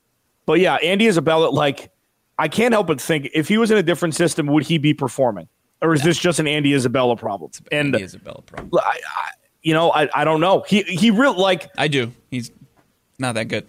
but 0.46 0.60
yeah, 0.60 0.76
Andy 0.76 1.06
Isabella, 1.06 1.50
like, 1.50 1.90
I 2.38 2.48
can't 2.48 2.72
help 2.72 2.86
but 2.86 3.00
think 3.00 3.28
if 3.34 3.48
he 3.48 3.58
was 3.58 3.70
in 3.70 3.76
a 3.76 3.82
different 3.82 4.14
system, 4.14 4.46
would 4.46 4.64
he 4.64 4.78
be 4.78 4.94
performing? 4.94 5.48
Or 5.82 5.94
is 5.94 6.02
this 6.02 6.18
just 6.18 6.38
an 6.38 6.46
Andy 6.46 6.74
Isabella 6.74 7.16
problem? 7.16 7.50
and 7.70 7.94
Andy 7.94 8.04
Isabella 8.04 8.42
problem. 8.42 8.70
I, 8.82 8.98
I, 9.16 9.30
you 9.62 9.74
know, 9.74 9.90
I, 9.92 10.08
I 10.14 10.24
don't 10.24 10.40
know. 10.40 10.64
He 10.66 10.82
he 10.82 11.10
really 11.10 11.38
like 11.38 11.70
I 11.76 11.88
do. 11.88 12.12
He's 12.30 12.50
not 13.18 13.34
that 13.34 13.48
good. 13.48 13.66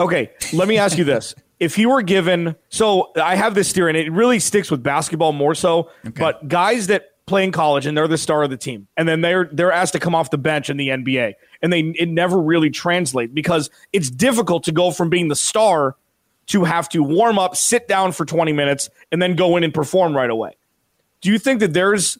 Okay, 0.00 0.30
let 0.52 0.68
me 0.68 0.76
ask 0.78 0.98
you 0.98 1.04
this: 1.04 1.34
If 1.60 1.78
you 1.78 1.88
were 1.88 2.02
given, 2.02 2.54
so 2.68 3.12
I 3.16 3.34
have 3.34 3.54
this 3.54 3.72
theory, 3.72 3.90
and 3.90 3.96
it 3.96 4.12
really 4.12 4.38
sticks 4.40 4.70
with 4.70 4.82
basketball 4.82 5.32
more 5.32 5.54
so. 5.54 5.90
Okay. 6.06 6.20
But 6.20 6.48
guys 6.48 6.86
that 6.88 7.12
play 7.26 7.42
in 7.42 7.52
college 7.52 7.86
and 7.86 7.96
they're 7.96 8.08
the 8.08 8.18
star 8.18 8.44
of 8.44 8.50
the 8.50 8.56
team, 8.56 8.86
and 8.96 9.08
then 9.08 9.20
they're 9.20 9.48
they're 9.52 9.72
asked 9.72 9.92
to 9.92 9.98
come 9.98 10.14
off 10.14 10.30
the 10.30 10.38
bench 10.38 10.70
in 10.70 10.76
the 10.76 10.88
NBA, 10.88 11.34
and 11.62 11.72
they 11.72 11.80
it 11.80 12.08
never 12.08 12.40
really 12.40 12.70
translate 12.70 13.34
because 13.34 13.70
it's 13.92 14.10
difficult 14.10 14.64
to 14.64 14.72
go 14.72 14.90
from 14.90 15.10
being 15.10 15.28
the 15.28 15.36
star 15.36 15.96
to 16.46 16.64
have 16.64 16.88
to 16.90 17.02
warm 17.02 17.38
up, 17.38 17.56
sit 17.56 17.88
down 17.88 18.12
for 18.12 18.24
20 18.24 18.52
minutes, 18.52 18.88
and 19.10 19.20
then 19.20 19.34
go 19.34 19.56
in 19.56 19.64
and 19.64 19.74
perform 19.74 20.16
right 20.16 20.30
away. 20.30 20.56
Do 21.20 21.30
you 21.30 21.38
think 21.38 21.60
that 21.60 21.72
there's 21.72 22.18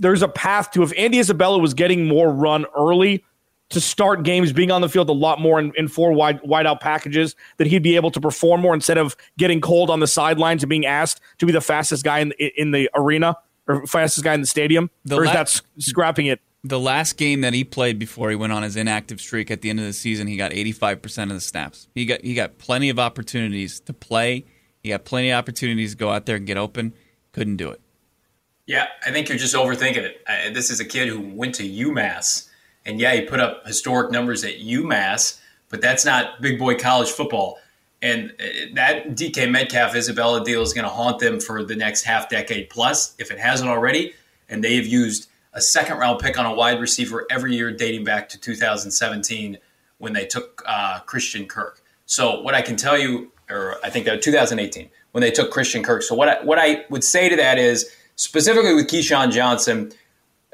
there's 0.00 0.22
a 0.22 0.28
path 0.28 0.70
to 0.72 0.82
if 0.82 0.92
Andy 0.96 1.18
Isabella 1.18 1.58
was 1.58 1.74
getting 1.74 2.06
more 2.06 2.32
run 2.32 2.66
early 2.76 3.24
to 3.70 3.80
start 3.80 4.22
games, 4.22 4.52
being 4.52 4.70
on 4.70 4.80
the 4.82 4.88
field 4.88 5.08
a 5.08 5.12
lot 5.12 5.40
more 5.40 5.58
in, 5.58 5.72
in 5.76 5.88
four 5.88 6.12
wide 6.12 6.40
wide 6.42 6.66
out 6.66 6.80
packages, 6.80 7.36
that 7.58 7.66
he'd 7.66 7.82
be 7.82 7.96
able 7.96 8.10
to 8.10 8.20
perform 8.20 8.60
more 8.60 8.74
instead 8.74 8.98
of 8.98 9.16
getting 9.36 9.60
cold 9.60 9.90
on 9.90 10.00
the 10.00 10.06
sidelines 10.06 10.62
and 10.62 10.70
being 10.70 10.86
asked 10.86 11.20
to 11.38 11.46
be 11.46 11.52
the 11.52 11.60
fastest 11.60 12.04
guy 12.04 12.20
in 12.20 12.32
in 12.56 12.70
the 12.70 12.88
arena? 12.94 13.36
Or 13.66 13.86
fastest 13.86 14.24
guy 14.24 14.34
in 14.34 14.40
the 14.40 14.46
stadium, 14.46 14.90
the 15.04 15.16
or 15.16 15.24
is 15.24 15.28
la- 15.28 15.34
that 15.34 15.62
scrapping 15.78 16.26
it? 16.26 16.40
The 16.62 16.80
last 16.80 17.16
game 17.18 17.42
that 17.42 17.52
he 17.52 17.62
played 17.62 17.98
before 17.98 18.30
he 18.30 18.36
went 18.36 18.52
on 18.52 18.62
his 18.62 18.74
inactive 18.74 19.20
streak 19.20 19.50
at 19.50 19.60
the 19.60 19.68
end 19.68 19.80
of 19.80 19.84
the 19.84 19.92
season, 19.92 20.26
he 20.26 20.36
got 20.36 20.50
85% 20.52 21.24
of 21.24 21.28
the 21.30 21.40
snaps. 21.40 21.88
He 21.94 22.06
got 22.06 22.22
he 22.22 22.34
got 22.34 22.58
plenty 22.58 22.88
of 22.88 22.98
opportunities 22.98 23.80
to 23.80 23.92
play. 23.92 24.44
He 24.82 24.90
got 24.90 25.04
plenty 25.04 25.30
of 25.30 25.38
opportunities 25.38 25.92
to 25.92 25.96
go 25.96 26.10
out 26.10 26.26
there 26.26 26.36
and 26.36 26.46
get 26.46 26.56
open. 26.56 26.94
Couldn't 27.32 27.56
do 27.56 27.70
it. 27.70 27.80
Yeah, 28.66 28.86
I 29.04 29.10
think 29.10 29.28
you're 29.28 29.38
just 29.38 29.54
overthinking 29.54 29.98
it. 29.98 30.24
Uh, 30.26 30.52
this 30.52 30.70
is 30.70 30.80
a 30.80 30.84
kid 30.84 31.08
who 31.08 31.20
went 31.20 31.54
to 31.56 31.68
UMass, 31.68 32.48
and 32.86 32.98
yeah, 32.98 33.14
he 33.14 33.22
put 33.22 33.40
up 33.40 33.66
historic 33.66 34.10
numbers 34.10 34.42
at 34.42 34.54
UMass, 34.54 35.38
but 35.68 35.82
that's 35.82 36.04
not 36.04 36.40
big 36.40 36.58
boy 36.58 36.76
college 36.76 37.10
football. 37.10 37.58
And 38.04 38.32
uh, 38.32 38.44
that 38.74 39.12
DK 39.12 39.50
Metcalf 39.50 39.94
Isabella 39.94 40.44
deal 40.44 40.60
is 40.60 40.74
going 40.74 40.84
to 40.84 40.90
haunt 40.90 41.20
them 41.20 41.40
for 41.40 41.64
the 41.64 41.74
next 41.74 42.02
half 42.02 42.28
decade 42.28 42.68
plus, 42.68 43.14
if 43.18 43.30
it 43.30 43.38
hasn't 43.38 43.70
already. 43.70 44.12
And 44.46 44.62
they 44.62 44.76
have 44.76 44.86
used 44.86 45.30
a 45.54 45.62
second 45.62 45.96
round 45.96 46.20
pick 46.20 46.38
on 46.38 46.44
a 46.44 46.52
wide 46.52 46.82
receiver 46.82 47.26
every 47.30 47.56
year 47.56 47.72
dating 47.72 48.04
back 48.04 48.28
to 48.28 48.38
2017 48.38 49.56
when 49.96 50.12
they 50.12 50.26
took 50.26 50.62
uh, 50.66 51.00
Christian 51.06 51.46
Kirk. 51.46 51.80
So 52.04 52.42
what 52.42 52.54
I 52.54 52.60
can 52.60 52.76
tell 52.76 52.98
you, 52.98 53.32
or 53.48 53.76
I 53.82 53.88
think 53.88 54.04
that 54.04 54.20
2018 54.20 54.90
when 55.12 55.22
they 55.22 55.30
took 55.30 55.50
Christian 55.50 55.82
Kirk. 55.82 56.02
So 56.02 56.14
what 56.14 56.28
I, 56.28 56.44
what 56.44 56.58
I 56.58 56.84
would 56.90 57.04
say 57.04 57.30
to 57.30 57.36
that 57.36 57.56
is 57.56 57.90
specifically 58.16 58.74
with 58.74 58.86
KeeSean 58.88 59.32
Johnson, 59.32 59.92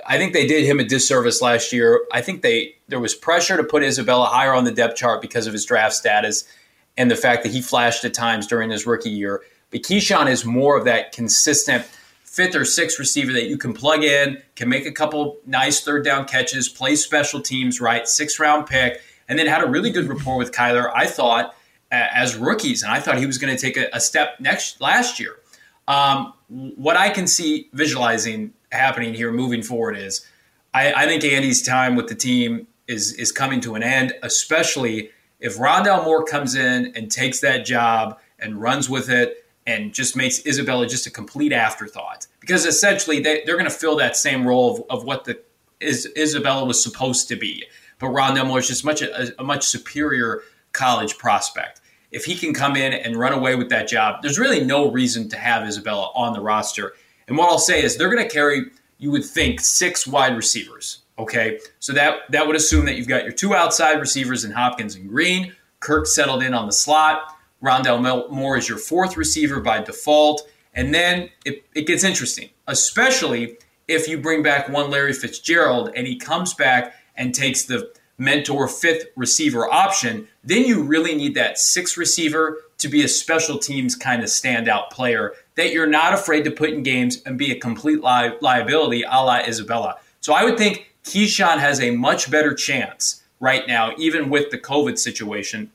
I 0.07 0.19
think 0.19 0.35
they 0.35 0.47
did 0.47 0.65
him 0.65 0.79
a 0.79 0.85
disservice 0.85 1.43
last 1.43 1.73
year. 1.73 2.01
I 2.13 2.21
think 2.21 2.43
they 2.43 2.77
there 2.87 3.01
was 3.01 3.17
pressure 3.17 3.57
to 3.57 3.65
put 3.65 3.83
Isabella 3.83 4.27
higher 4.27 4.55
on 4.55 4.63
the 4.63 4.71
depth 4.71 4.97
chart 4.97 5.21
because 5.21 5.49
of 5.49 5.53
his 5.53 5.65
draft 5.65 5.95
status 5.95 6.45
and 7.01 7.11
the 7.11 7.17
fact 7.17 7.43
that 7.45 7.51
he 7.51 7.63
flashed 7.63 8.05
at 8.05 8.13
times 8.13 8.47
during 8.47 8.69
his 8.69 8.87
rookie 8.87 9.09
year. 9.09 9.41
But 9.71 9.81
KeeSean 9.81 10.31
is 10.31 10.45
more 10.45 10.77
of 10.77 10.85
that 10.85 11.13
consistent 11.13 11.87
fifth 12.25 12.55
or 12.55 12.67
sixth 12.67 12.99
receiver 12.99 13.33
that 13.33 13.47
you 13.47 13.57
can 13.57 13.73
plug 13.73 14.05
in, 14.05 14.41
can 14.55 14.69
make 14.69 14.85
a 14.85 14.93
couple 14.93 15.39
nice 15.47 15.81
third 15.81 16.05
down 16.05 16.27
catches, 16.27 16.69
play 16.69 16.95
special 16.97 17.41
teams 17.41 17.81
right, 17.81 18.07
six 18.07 18.39
round 18.39 18.67
pick, 18.67 19.01
and 19.31 19.39
then 19.39 19.47
had 19.47 19.65
a 19.65 19.67
really 19.67 19.91
good 19.91 20.07
rapport 20.09 20.37
with 20.37 20.53
Kyler, 20.53 20.93
I 20.95 21.07
thought, 21.07 21.55
as 21.91 22.37
rookies. 22.37 22.83
And 22.83 22.93
I 22.93 23.01
thought 23.01 23.17
he 23.17 23.25
was 23.25 23.39
going 23.39 23.57
to 23.57 23.61
take 23.61 23.79
a, 23.79 23.89
a, 23.95 24.01
step 24.01 24.39
next 24.39 24.83
last 24.83 25.19
year. 25.19 25.37
Um, 25.89 26.35
what 26.49 26.99
I 26.99 27.09
can 27.09 27.27
see 27.27 27.71
visualizing 27.73 28.53
happening 28.73 29.15
here 29.15 29.33
moving 29.33 29.63
forward 29.63 29.97
is 29.97 30.27
I, 30.75 30.93
I 30.93 31.07
think 31.07 31.25
Andy's 31.25 31.63
time 31.63 31.97
with 31.97 32.09
the 32.09 32.15
team 32.15 32.67
is 32.87 33.15
is 33.15 33.33
coming 33.33 33.63
to 33.63 33.75
an 33.75 33.83
end, 33.83 34.13
especially 34.23 35.11
if 35.41 35.57
Rondale 35.57 36.05
Moore 36.05 36.25
comes 36.25 36.55
in 36.55 36.93
and 36.95 37.11
takes 37.11 37.41
that 37.41 37.65
job 37.65 38.19
and 38.39 38.61
runs 38.61 38.89
with 38.89 39.09
it 39.09 39.45
and 39.67 39.93
just 39.93 40.17
makes 40.17 40.45
Isabella 40.47 40.87
just 40.87 41.07
a 41.07 41.11
complete 41.11 41.53
afterthought, 41.53 42.27
because 42.41 42.67
essentially 42.67 43.21
they, 43.21 43.43
are 43.43 43.57
going 43.57 43.65
to 43.65 43.71
fill 43.71 43.97
that 43.97 44.17
same 44.17 44.47
role 44.47 44.75
of, 44.75 45.01
of 45.01 45.05
what 45.05 45.25
the 45.25 45.41
is, 45.81 46.09
Isabella 46.17 46.65
was 46.65 46.83
supposed 46.83 47.29
to 47.29 47.37
be. 47.37 47.65
But 47.99 48.09
Rondale 48.09 48.47
Moore 48.47 48.59
is 48.59 48.69
just 48.69 48.85
much 48.85 49.03
a, 49.03 49.41
a 49.41 49.45
much 49.45 49.65
superior 49.65 50.43
college 50.73 51.19
prospect. 51.19 51.81
If 52.11 52.25
he 52.25 52.37
can 52.37 52.53
come 52.53 52.77
in 52.77 52.93
and 52.93 53.17
run 53.17 53.33
away 53.33 53.55
with 53.55 53.69
that 53.71 53.89
job, 53.89 54.23
there's 54.23 54.39
really 54.39 54.65
no 54.65 54.91
reason 54.91 55.29
to 55.31 55.37
have 55.37 55.67
Isabella 55.67 56.11
on 56.15 56.33
the 56.33 56.41
roster. 56.41 56.95
And 57.29 57.37
what 57.37 57.51
I'll 57.51 57.59
say 57.59 57.83
is 57.83 57.97
they're 57.97 58.11
going 58.11 58.27
to 58.27 58.33
carry, 58.33 58.67
you 58.99 59.11
would 59.11 59.25
think, 59.25 59.61
six 59.61 60.07
wide 60.07 60.37
receivers 60.37 61.00
Okay, 61.21 61.61
so 61.81 61.93
that 61.93 62.21
that 62.31 62.47
would 62.47 62.57
assume 62.57 62.87
that 62.87 62.97
you've 62.97 63.07
got 63.07 63.25
your 63.25 63.33
two 63.33 63.55
outside 63.55 64.01
receivers 64.01 64.43
in 64.43 64.53
Hopkins 64.53 64.95
and 64.95 65.07
Green. 65.07 65.55
Kirk 65.79 66.07
settled 66.07 66.43
in 66.43 66.55
on 66.55 66.65
the 66.65 66.73
slot. 66.73 67.37
Rondale 67.63 68.31
Moore 68.31 68.57
is 68.57 68.67
your 68.67 68.79
fourth 68.79 69.19
receiver 69.19 69.61
by 69.61 69.83
default. 69.83 70.49
And 70.73 70.95
then 70.95 71.29
it, 71.45 71.63
it 71.75 71.87
gets 71.87 72.05
interesting, 72.05 72.49
especially 72.67 73.59
if 73.87 74.09
you 74.09 74.17
bring 74.17 74.43
back 74.43 74.71
one 74.71 74.91
Larry 74.91 75.13
Fitzgerald 75.13 75.91
and 75.95 76.07
he 76.07 76.17
comes 76.17 76.55
back 76.55 76.95
and 77.17 77.35
takes 77.35 77.65
the 77.65 77.93
mentor 78.17 78.67
fifth 78.67 79.07
receiver 79.15 79.71
option, 79.71 80.27
then 80.43 80.65
you 80.65 80.83
really 80.83 81.15
need 81.15 81.35
that 81.35 81.59
sixth 81.59 81.99
receiver 81.99 82.63
to 82.79 82.89
be 82.89 83.03
a 83.03 83.09
special 83.09 83.59
teams 83.59 83.95
kind 83.95 84.23
of 84.23 84.31
standout 84.31 84.89
player 84.89 85.35
that 85.57 85.71
you're 85.73 85.87
not 85.87 86.15
afraid 86.15 86.45
to 86.45 86.51
put 86.51 86.71
in 86.71 86.83
games 86.83 87.21
and 87.27 87.37
be 87.37 87.53
a 87.53 87.61
complete 87.61 88.03
li- 88.03 88.33
liability 88.41 89.03
a 89.03 89.23
la 89.23 89.41
Isabella. 89.41 89.97
So 90.21 90.33
I 90.35 90.45
would 90.45 90.57
think 90.57 90.90
KeeSean 91.11 91.59
has 91.59 91.81
a 91.81 91.91
much 91.91 92.31
better 92.31 92.55
chance 92.55 93.23
right 93.41 93.67
now, 93.67 93.93
even 93.99 94.31
with 94.31 94.51
the 94.51 94.59
COVID 94.59 94.97
situation. 94.97 95.73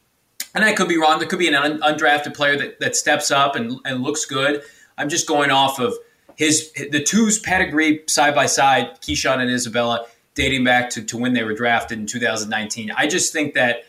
And 0.53 0.63
I 0.63 0.71
could 0.71 0.87
be 0.87 0.97
wrong. 0.97 1.19
There 1.19 1.27
could 1.27 1.39
be 1.39 1.49
an 1.49 1.55
un- 1.55 1.81
undrafted 1.81 2.33
player 2.33 2.57
that, 2.57 2.79
that 2.79 2.95
steps 2.95 3.31
up 3.31 3.57
and, 3.57 3.79
and 3.83 4.01
looks 4.01 4.25
good. 4.25 4.63
I'm 4.97 5.09
just 5.09 5.27
going 5.27 5.51
off 5.51 5.77
of 5.79 5.93
his 6.37 6.71
the 6.71 7.03
two's 7.03 7.37
pedigree 7.37 8.03
side 8.07 8.33
by 8.33 8.45
side, 8.45 9.01
KeeSean 9.01 9.39
and 9.39 9.51
Isabella, 9.51 10.05
dating 10.35 10.63
back 10.63 10.89
to, 10.91 11.03
to 11.03 11.17
when 11.17 11.33
they 11.33 11.43
were 11.43 11.53
drafted 11.53 11.99
in 11.99 12.05
2019. 12.05 12.91
I 12.91 13.07
just 13.07 13.33
think 13.33 13.55
that 13.55 13.83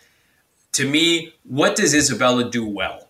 to 0.72 0.88
me, 0.88 1.32
what 1.44 1.76
does 1.76 1.94
Isabella 1.94 2.50
do 2.50 2.66
well? 2.66 3.08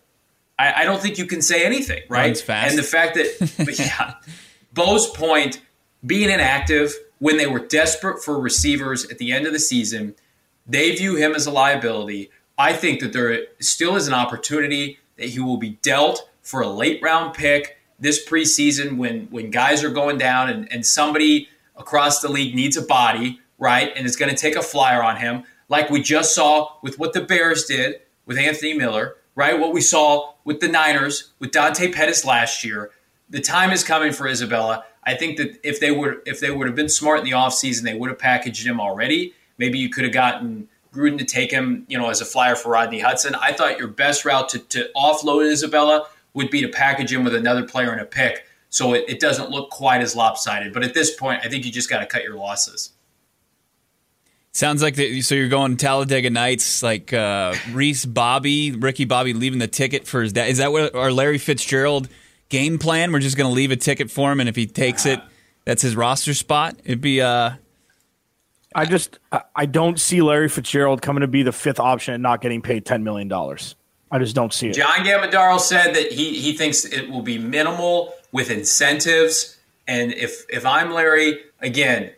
I, 0.59 0.81
I 0.81 0.83
don't 0.85 1.01
think 1.01 1.17
you 1.17 1.25
can 1.25 1.41
say 1.41 1.65
anything, 1.65 2.03
right? 2.07 2.37
fast. 2.37 2.69
And 2.69 2.79
the 2.79 2.83
fact 2.83 3.15
that, 3.15 3.79
yeah, 3.79 4.13
Bo's 4.73 5.07
point, 5.07 5.61
being 6.05 6.29
inactive 6.29 6.93
when 7.19 7.37
they 7.37 7.47
were 7.47 7.59
desperate 7.59 8.23
for 8.23 8.39
receivers 8.39 9.05
at 9.05 9.17
the 9.17 9.31
end 9.31 9.47
of 9.47 9.53
the 9.53 9.59
season, 9.59 10.15
they 10.65 10.95
view 10.95 11.15
him 11.15 11.33
as 11.33 11.45
a 11.45 11.51
liability. 11.51 12.29
I 12.57 12.73
think 12.73 12.99
that 12.99 13.13
there 13.13 13.45
still 13.59 13.95
is 13.95 14.07
an 14.07 14.13
opportunity 14.13 14.99
that 15.17 15.29
he 15.29 15.39
will 15.39 15.57
be 15.57 15.77
dealt 15.81 16.29
for 16.41 16.61
a 16.61 16.67
late 16.67 17.01
round 17.01 17.33
pick 17.33 17.77
this 17.99 18.23
preseason 18.23 18.97
when 18.97 19.27
when 19.31 19.49
guys 19.49 19.83
are 19.83 19.89
going 19.89 20.17
down 20.17 20.49
and, 20.49 20.71
and 20.71 20.85
somebody 20.85 21.49
across 21.75 22.21
the 22.21 22.29
league 22.29 22.55
needs 22.55 22.77
a 22.77 22.81
body, 22.81 23.39
right? 23.57 23.91
And 23.95 24.05
it's 24.05 24.15
going 24.15 24.29
to 24.29 24.37
take 24.37 24.55
a 24.55 24.61
flyer 24.61 25.03
on 25.03 25.17
him, 25.17 25.43
like 25.69 25.89
we 25.89 26.01
just 26.01 26.33
saw 26.33 26.73
with 26.81 26.99
what 26.99 27.13
the 27.13 27.21
Bears 27.21 27.65
did 27.65 28.01
with 28.25 28.37
Anthony 28.37 28.73
Miller, 28.73 29.15
right? 29.35 29.59
What 29.59 29.73
we 29.73 29.81
saw 29.81 30.33
with 30.43 30.59
the 30.59 30.67
Niners 30.67 31.33
with 31.39 31.51
Dante 31.51 31.91
Pettis 31.91 32.25
last 32.25 32.63
year. 32.63 32.91
The 33.29 33.41
time 33.41 33.71
is 33.71 33.83
coming 33.83 34.13
for 34.13 34.27
Isabella. 34.27 34.85
I 35.07 35.15
think 35.15 35.37
that 35.37 35.57
if 35.63 35.79
they 35.79 35.89
would 35.89 36.21
if 36.25 36.41
they 36.41 36.51
would 36.51 36.67
have 36.67 36.75
been 36.75 36.89
smart 36.89 37.19
in 37.19 37.25
the 37.25 37.31
offseason, 37.31 37.83
they 37.83 37.95
would 37.95 38.09
have 38.09 38.19
packaged 38.19 38.67
him 38.67 38.81
already. 38.81 39.33
Maybe 39.57 39.79
you 39.79 39.89
could 39.89 40.03
have 40.03 40.13
gotten 40.13 40.67
Gruden 40.93 41.17
to 41.17 41.23
take 41.23 41.49
him, 41.49 41.85
you 41.87 41.97
know, 41.97 42.09
as 42.09 42.19
a 42.19 42.25
flyer 42.25 42.55
for 42.55 42.69
Rodney 42.69 42.99
Hudson. 42.99 43.33
I 43.35 43.53
thought 43.53 43.79
your 43.79 43.87
best 43.87 44.25
route 44.25 44.49
to, 44.49 44.59
to 44.59 44.89
offload 44.95 45.49
Isabella 45.49 46.07
would 46.33 46.49
be 46.49 46.61
to 46.61 46.67
package 46.67 47.13
him 47.13 47.23
with 47.23 47.33
another 47.33 47.65
player 47.65 47.91
and 47.91 48.01
a 48.01 48.05
pick 48.05 48.45
so 48.69 48.93
it, 48.93 49.05
it 49.07 49.19
doesn't 49.21 49.49
look 49.49 49.69
quite 49.69 50.01
as 50.01 50.13
lopsided. 50.13 50.73
But 50.73 50.83
at 50.83 50.93
this 50.93 51.15
point, 51.15 51.41
I 51.43 51.47
think 51.47 51.65
you 51.65 51.71
just 51.71 51.89
got 51.89 51.99
to 51.99 52.05
cut 52.05 52.23
your 52.23 52.35
losses. 52.35 52.91
Sounds 54.51 54.81
like 54.81 54.95
the, 54.95 55.21
so 55.21 55.35
you're 55.35 55.47
going 55.47 55.77
Talladega 55.77 56.31
Nights, 56.31 56.83
like 56.83 57.13
uh, 57.13 57.53
Reese 57.71 58.05
Bobby, 58.05 58.71
Ricky 58.71 59.05
Bobby 59.05 59.33
leaving 59.33 59.59
the 59.59 59.67
ticket 59.67 60.05
for 60.05 60.21
his 60.21 60.33
dad. 60.33 60.49
Is 60.49 60.57
that 60.57 60.71
what 60.71 60.95
our 60.95 61.11
Larry 61.11 61.37
Fitzgerald 61.37 62.09
game 62.49 62.77
plan? 62.77 63.11
We're 63.11 63.19
just 63.19 63.37
going 63.37 63.49
to 63.49 63.53
leave 63.53 63.71
a 63.71 63.75
ticket 63.75 64.09
for 64.11 64.31
him, 64.31 64.39
and 64.39 64.47
if 64.49 64.55
he 64.55 64.65
takes 64.67 65.05
it, 65.05 65.19
that's 65.65 65.81
his 65.81 65.95
roster 65.95 66.33
spot. 66.33 66.75
It'd 66.85 67.01
be. 67.01 67.21
Uh, 67.21 67.51
I 68.75 68.85
just 68.85 69.17
I- 69.31 69.41
I 69.55 69.65
don't 69.65 69.99
see 69.99 70.21
Larry 70.21 70.49
Fitzgerald 70.49 71.01
coming 71.01 71.21
to 71.21 71.27
be 71.27 71.43
the 71.43 71.51
fifth 71.51 71.79
option 71.79 72.13
and 72.13 72.21
not 72.23 72.41
getting 72.41 72.61
paid 72.61 72.85
ten 72.85 73.03
million 73.03 73.27
dollars. 73.27 73.75
I 74.11 74.19
just 74.19 74.35
don't 74.35 74.53
see 74.53 74.69
it. 74.69 74.73
John 74.75 74.99
Gambadoro 75.05 75.59
said 75.59 75.93
that 75.95 76.11
he, 76.13 76.39
he 76.39 76.53
thinks 76.53 76.85
it 76.85 77.09
will 77.09 77.21
be 77.23 77.37
minimal 77.37 78.13
with 78.31 78.49
incentives. 78.49 79.57
And 79.87 80.13
if 80.13 80.45
if 80.49 80.65
I'm 80.65 80.91
Larry, 80.91 81.39
again, 81.61 82.11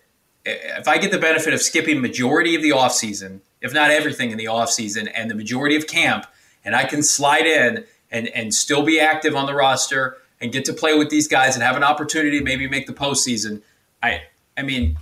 if 0.46 0.88
I 0.88 0.98
get 0.98 1.12
the 1.12 1.18
benefit 1.18 1.54
of 1.54 1.62
skipping 1.62 2.02
majority 2.02 2.56
of 2.56 2.62
the 2.62 2.72
offseason, 2.72 3.40
if 3.62 3.74
not 3.74 3.92
everything 3.92 4.32
in 4.32 4.38
the 4.38 4.46
offseason, 4.46 5.10
and 5.16 5.30
the 5.32 5.36
majority 5.36 5.76
of 5.76 5.88
camp, 5.88 6.26
and 6.66 6.76
I 6.76 6.84
can 6.86 7.02
slide 7.04 7.46
in 7.46 7.86
and, 8.12 8.28
and 8.30 8.54
still 8.54 8.84
be 8.84 9.00
active 9.00 9.36
on 9.36 9.46
the 9.46 9.54
roster 9.54 10.18
and 10.42 10.52
get 10.52 10.66
to 10.66 10.74
play 10.74 10.98
with 10.98 11.10
these 11.10 11.28
guys 11.28 11.56
and 11.56 11.64
have 11.64 11.76
an 11.76 11.84
opportunity 11.84 12.40
to 12.40 12.44
maybe 12.44 12.68
make 12.68 12.88
the 12.88 12.94
postseason, 12.94 13.62
I 14.02 14.24
I 14.58 14.64
mean, 14.64 14.98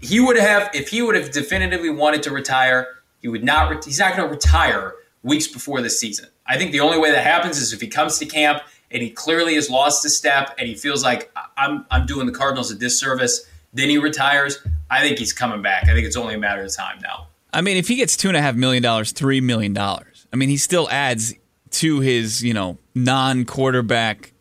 he 0.00 0.20
would 0.20 0.38
have 0.38 0.70
if 0.74 0.88
he 0.88 1.02
would 1.02 1.14
have 1.14 1.30
definitively 1.30 1.90
wanted 1.90 2.22
to 2.24 2.30
retire, 2.30 2.86
he 3.20 3.28
would 3.28 3.44
not. 3.44 3.84
He's 3.84 3.98
not 3.98 4.16
going 4.16 4.28
to 4.28 4.34
retire 4.34 4.94
weeks 5.22 5.46
before 5.46 5.82
the 5.82 5.90
season. 5.90 6.28
I 6.46 6.56
think 6.56 6.72
the 6.72 6.80
only 6.80 6.98
way 6.98 7.10
that 7.10 7.24
happens 7.24 7.58
is 7.58 7.72
if 7.72 7.80
he 7.80 7.88
comes 7.88 8.18
to 8.18 8.26
camp 8.26 8.62
and 8.90 9.02
he 9.02 9.10
clearly 9.10 9.54
has 9.54 9.68
lost 9.68 10.04
a 10.04 10.10
step 10.10 10.54
and 10.58 10.68
he 10.68 10.74
feels 10.74 11.02
like 11.02 11.30
I'm 11.56 11.86
I'm 11.90 12.06
doing 12.06 12.26
the 12.26 12.32
Cardinals 12.32 12.70
a 12.70 12.74
disservice. 12.74 13.46
Then 13.74 13.90
he 13.90 13.98
retires. 13.98 14.58
I 14.90 15.00
think 15.00 15.18
he's 15.18 15.34
coming 15.34 15.60
back. 15.60 15.84
I 15.84 15.92
think 15.92 16.06
it's 16.06 16.16
only 16.16 16.34
a 16.34 16.38
matter 16.38 16.62
of 16.62 16.74
time 16.74 17.00
now. 17.02 17.26
I 17.52 17.60
mean, 17.60 17.76
if 17.76 17.88
he 17.88 17.96
gets 17.96 18.16
two 18.16 18.28
and 18.28 18.36
a 18.36 18.42
half 18.42 18.54
million 18.54 18.82
dollars, 18.82 19.12
three 19.12 19.40
million 19.40 19.72
dollars, 19.74 20.26
I 20.32 20.36
mean, 20.36 20.48
he 20.48 20.56
still 20.56 20.88
adds 20.90 21.34
to 21.72 22.00
his 22.00 22.42
you 22.42 22.54
know 22.54 22.78
non-quarterback 22.94 24.32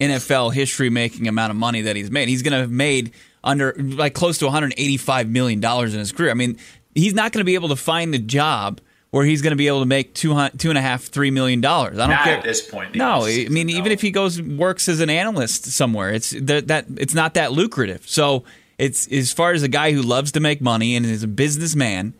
NFL 0.00 0.52
history 0.52 0.90
making 0.90 1.28
amount 1.28 1.50
of 1.50 1.56
money 1.56 1.82
that 1.82 1.96
he's 1.96 2.10
made. 2.10 2.28
He's 2.28 2.42
going 2.42 2.52
to 2.52 2.58
have 2.58 2.70
made 2.70 3.12
under 3.42 3.74
like 3.78 4.14
close 4.14 4.38
to 4.38 4.46
185 4.46 5.28
million 5.28 5.60
dollars 5.60 5.92
in 5.94 6.00
his 6.00 6.12
career. 6.12 6.30
I 6.30 6.34
mean, 6.34 6.58
he's 6.94 7.14
not 7.14 7.32
going 7.32 7.40
to 7.40 7.44
be 7.44 7.54
able 7.54 7.68
to 7.68 7.76
find 7.76 8.12
the 8.12 8.18
job 8.18 8.80
where 9.10 9.24
he's 9.24 9.42
going 9.42 9.52
to 9.52 9.56
be 9.56 9.68
able 9.68 9.80
to 9.80 9.86
make 9.86 10.12
two 10.14 10.34
two 10.58 10.70
and 10.70 10.78
a 10.78 10.82
half, 10.82 11.04
three 11.04 11.30
million 11.30 11.60
dollars. 11.60 11.98
I 11.98 12.06
don't 12.08 12.10
Not 12.10 12.24
care 12.24 12.36
at 12.38 12.42
this 12.42 12.68
point 12.68 12.96
No, 12.96 13.24
I 13.24 13.46
mean, 13.48 13.68
no. 13.68 13.74
even 13.74 13.92
if 13.92 14.00
he 14.00 14.10
goes 14.10 14.42
works 14.42 14.88
as 14.88 15.00
an 15.00 15.08
analyst 15.08 15.66
somewhere, 15.66 16.10
it's 16.12 16.30
that, 16.30 16.66
that 16.66 16.86
it's 16.96 17.14
not 17.14 17.34
that 17.34 17.52
lucrative. 17.52 18.08
So 18.08 18.42
it's 18.76 19.06
as 19.12 19.32
far 19.32 19.52
as 19.52 19.62
a 19.62 19.68
guy 19.68 19.92
who 19.92 20.02
loves 20.02 20.32
to 20.32 20.40
make 20.40 20.60
money 20.60 20.96
and 20.96 21.06
is 21.06 21.22
a 21.22 21.28
businessman, 21.28 22.14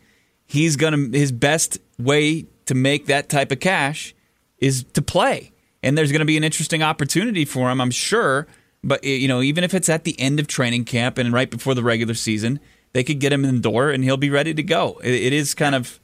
he's 0.45 0.77
gonna 0.77 1.09
his 1.11 1.33
best 1.33 1.79
way 1.99 2.45
to 2.67 2.73
make 2.73 3.07
that 3.07 3.27
type 3.27 3.51
of 3.51 3.59
cash 3.59 4.15
is 4.59 4.83
to 4.93 5.01
play. 5.01 5.51
And 5.83 5.97
there's 5.97 6.11
going 6.11 6.19
to 6.19 6.25
be 6.25 6.37
an 6.37 6.43
interesting 6.43 6.81
opportunity 6.81 7.45
for 7.45 7.69
him, 7.69 7.79
I'm 7.79 7.91
sure. 7.91 8.47
But 8.83 9.03
you 9.03 9.27
know, 9.27 9.41
even 9.41 9.63
if 9.63 9.73
it's 9.73 9.89
at 9.89 10.03
the 10.03 10.19
end 10.19 10.39
of 10.39 10.47
training 10.47 10.85
camp 10.85 11.17
and 11.17 11.33
right 11.33 11.49
before 11.49 11.73
the 11.73 11.83
regular 11.83 12.13
season, 12.13 12.59
they 12.93 13.03
could 13.03 13.19
get 13.19 13.33
him 13.33 13.43
in 13.43 13.55
the 13.55 13.61
door 13.61 13.89
and 13.89 14.03
he'll 14.03 14.17
be 14.17 14.29
ready 14.29 14.53
to 14.53 14.63
go. 14.63 14.99
It, 15.03 15.13
it 15.13 15.33
is 15.33 15.53
kind 15.53 15.75
of, 15.75 15.99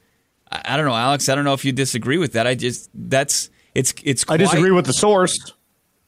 I 0.52 0.62
I 0.66 0.78
don't 0.78 0.86
know, 0.86 0.96
Alex. 0.96 1.30
I 1.30 1.36
don't 1.36 1.46
know 1.46 1.54
if 1.54 1.64
you 1.64 1.72
disagree 1.72 2.18
with 2.18 2.34
that. 2.34 2.48
I 2.48 2.56
just 2.56 2.90
that's 2.94 3.50
it's 3.74 3.94
it's. 4.04 4.26
I 4.28 4.38
disagree 4.38 4.72
with 4.72 4.86
the 4.86 4.94
source. 4.94 5.54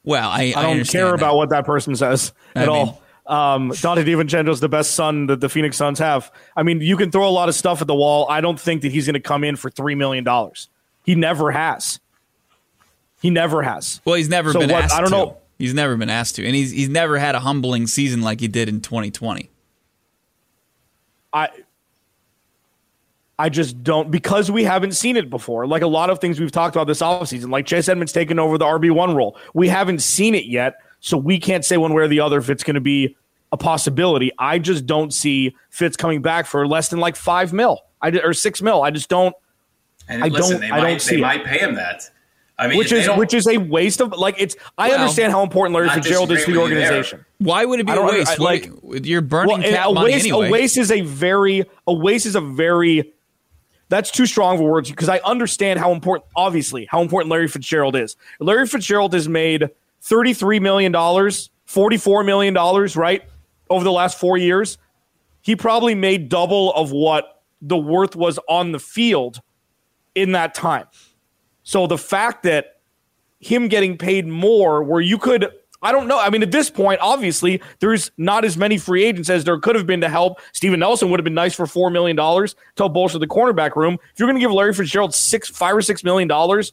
Well, 0.02 0.28
I, 0.28 0.52
I 0.56 0.62
don't 0.62 0.70
understand 0.72 1.00
care 1.02 1.10
that. 1.10 1.14
about 1.14 1.36
what 1.36 1.50
that 1.50 1.64
person 1.64 1.96
says 1.96 2.32
I 2.54 2.62
at 2.62 2.68
mean- 2.68 2.76
all. 2.76 3.00
Um, 3.26 3.72
Dante 3.80 4.02
is 4.02 4.60
the 4.60 4.68
best 4.68 4.90
son 4.90 5.28
that 5.28 5.40
the 5.40 5.48
Phoenix 5.48 5.78
Suns 5.78 5.98
have. 5.98 6.30
I 6.54 6.62
mean, 6.62 6.82
you 6.82 6.98
can 6.98 7.10
throw 7.10 7.26
a 7.26 7.30
lot 7.30 7.48
of 7.48 7.54
stuff 7.54 7.80
at 7.80 7.86
the 7.86 7.94
wall. 7.94 8.26
I 8.28 8.42
don't 8.42 8.60
think 8.60 8.82
that 8.82 8.92
he's 8.92 9.06
going 9.06 9.14
to 9.14 9.20
come 9.20 9.44
in 9.44 9.56
for 9.56 9.70
three 9.70 9.94
million 9.94 10.24
dollars. 10.24 10.68
He 11.04 11.14
never 11.14 11.50
has. 11.50 12.00
He 13.24 13.30
never 13.30 13.62
has. 13.62 14.02
Well, 14.04 14.16
he's 14.16 14.28
never 14.28 14.52
So 14.52 14.60
been 14.60 14.68
what- 14.70 14.84
asked 14.84 14.94
I 14.94 15.00
don't 15.00 15.08
to. 15.10 15.16
know. 15.16 15.36
He's 15.58 15.72
never 15.72 15.96
been 15.96 16.10
asked 16.10 16.34
to, 16.36 16.44
and 16.44 16.54
he's 16.54 16.72
he's 16.72 16.90
never 16.90 17.16
had 17.18 17.34
a 17.34 17.40
humbling 17.40 17.86
season 17.86 18.20
like 18.20 18.38
he 18.40 18.48
did 18.48 18.68
in 18.68 18.82
2020. 18.82 19.48
I 21.32 21.48
I 23.38 23.48
just 23.48 23.82
don't 23.82 24.10
because 24.10 24.50
we 24.50 24.62
haven't 24.64 24.92
seen 24.92 25.16
it 25.16 25.30
before. 25.30 25.66
Like 25.66 25.80
a 25.80 25.86
lot 25.86 26.10
of 26.10 26.18
things 26.20 26.38
we've 26.38 26.52
talked 26.52 26.76
about 26.76 26.86
this 26.86 27.00
offseason, 27.00 27.48
like 27.50 27.64
Chase 27.64 27.88
Edmonds 27.88 28.12
taking 28.12 28.38
over 28.38 28.58
the 28.58 28.66
RB1 28.66 29.14
role. 29.16 29.38
We 29.54 29.68
haven't 29.68 30.00
seen 30.02 30.34
it 30.34 30.44
yet, 30.44 30.74
so 31.00 31.16
we 31.16 31.38
can't 31.40 31.64
say 31.64 31.78
one 31.78 31.94
way 31.94 32.02
or 32.02 32.08
the 32.08 32.20
other 32.20 32.36
if 32.38 32.50
it's 32.50 32.62
going 32.62 32.74
to 32.74 32.80
be 32.82 33.16
a 33.52 33.56
possibility. 33.56 34.32
I 34.38 34.58
just 34.58 34.84
don't 34.84 35.14
see 35.14 35.56
Fitz 35.70 35.96
coming 35.96 36.20
back 36.20 36.44
for 36.44 36.66
less 36.68 36.88
than 36.88 37.00
like 37.00 37.16
5 37.16 37.54
mil. 37.54 37.80
I 38.02 38.10
or 38.10 38.34
6 38.34 38.60
mil. 38.60 38.82
I 38.82 38.90
just 38.90 39.08
don't 39.08 39.34
And 40.10 40.22
I 40.22 40.28
listen, 40.28 40.52
don't- 40.52 40.60
they 40.60 40.70
I 40.70 40.80
don't 40.80 41.00
see 41.00 41.14
they 41.16 41.20
it. 41.22 41.24
might 41.24 41.44
pay 41.44 41.58
him 41.58 41.74
that. 41.76 42.10
I 42.58 42.68
mean, 42.68 42.78
which 42.78 42.92
is 42.92 43.08
which 43.16 43.34
is 43.34 43.46
a 43.48 43.58
waste 43.58 44.00
of 44.00 44.12
like 44.12 44.36
it's 44.38 44.54
I 44.78 44.88
Well, 44.90 45.00
understand 45.00 45.32
how 45.32 45.42
important 45.42 45.74
Larry 45.74 45.88
Fitzgerald 45.90 46.30
is 46.30 46.44
to 46.44 46.52
the 46.52 46.52
disagreeing 46.52 46.62
with 46.62 46.70
you 46.70 46.78
there. 46.78 46.86
organization. 46.88 47.24
Why 47.38 47.64
would 47.64 47.80
it 47.80 47.86
be 47.86 47.92
I 47.92 47.94
a 47.94 47.98
don't- 47.98 48.06
waste? 48.06 48.40
I- 48.40 48.42
like- 48.42 48.66
What- 48.80 49.04
you're 49.04 49.20
burning 49.22 49.60
Well, 49.60 49.70
cap 49.72 49.88
a 49.88 49.92
money 49.92 50.12
waste, 50.12 50.26
anyway. 50.26 50.48
a 50.48 50.50
waste 50.52 50.76
is 50.78 50.90
a 50.92 51.00
very 51.00 51.64
a 51.88 51.92
waste 51.92 52.26
is 52.26 52.36
a 52.36 52.40
very 52.40 53.12
that's 53.88 54.10
too 54.10 54.24
strong 54.26 54.54
of 54.54 54.60
words 54.62 54.88
because 54.88 55.08
I 55.08 55.18
understand 55.24 55.80
how 55.80 55.90
important 55.92 56.26
obviously 56.36 56.86
how 56.90 57.02
important 57.02 57.30
Larry 57.30 57.48
Fitzgerald 57.48 57.96
is. 57.96 58.14
Larry 58.38 58.66
Fitzgerald 58.66 59.12
has 59.14 59.28
made 59.28 59.68
$33 60.02 60.60
million, 60.60 60.92
$44 60.92 62.24
million, 62.24 62.54
right? 62.96 63.22
Over 63.70 63.82
the 63.84 63.92
last 63.92 64.18
4 64.20 64.36
years. 64.38 64.78
He 65.42 65.56
probably 65.56 65.94
made 65.94 66.28
double 66.28 66.72
of 66.74 66.92
what 66.92 67.42
the 67.60 67.76
worth 67.76 68.14
was 68.16 68.38
on 68.48 68.72
the 68.72 68.78
field 68.78 69.40
in 70.14 70.32
that 70.32 70.54
time. 70.54 70.84
So 71.64 71.86
the 71.86 71.98
fact 71.98 72.44
that 72.44 72.76
him 73.40 73.68
getting 73.68 73.98
paid 73.98 74.26
more 74.26 74.82
where 74.82 75.00
you 75.00 75.18
could 75.18 75.48
I 75.82 75.92
don't 75.92 76.08
know. 76.08 76.18
I 76.18 76.30
mean, 76.30 76.42
at 76.42 76.50
this 76.50 76.70
point, 76.70 76.98
obviously, 77.02 77.60
there's 77.80 78.10
not 78.16 78.46
as 78.46 78.56
many 78.56 78.78
free 78.78 79.04
agents 79.04 79.28
as 79.28 79.44
there 79.44 79.58
could 79.58 79.76
have 79.76 79.86
been 79.86 80.00
to 80.00 80.08
help. 80.08 80.40
Steven 80.52 80.80
Nelson 80.80 81.10
would 81.10 81.20
have 81.20 81.24
been 81.24 81.34
nice 81.34 81.54
for 81.54 81.66
four 81.66 81.90
million 81.90 82.16
dollars 82.16 82.54
to 82.76 82.84
help 82.84 82.94
bolster 82.94 83.18
the 83.18 83.26
cornerback 83.26 83.76
room. 83.76 83.98
If 84.14 84.18
you're 84.18 84.26
going 84.26 84.36
to 84.36 84.40
give 84.40 84.50
Larry 84.50 84.72
Fitzgerald 84.72 85.14
six, 85.14 85.50
five 85.50 85.76
or 85.76 85.82
six 85.82 86.02
million 86.02 86.26
dollars, 86.26 86.72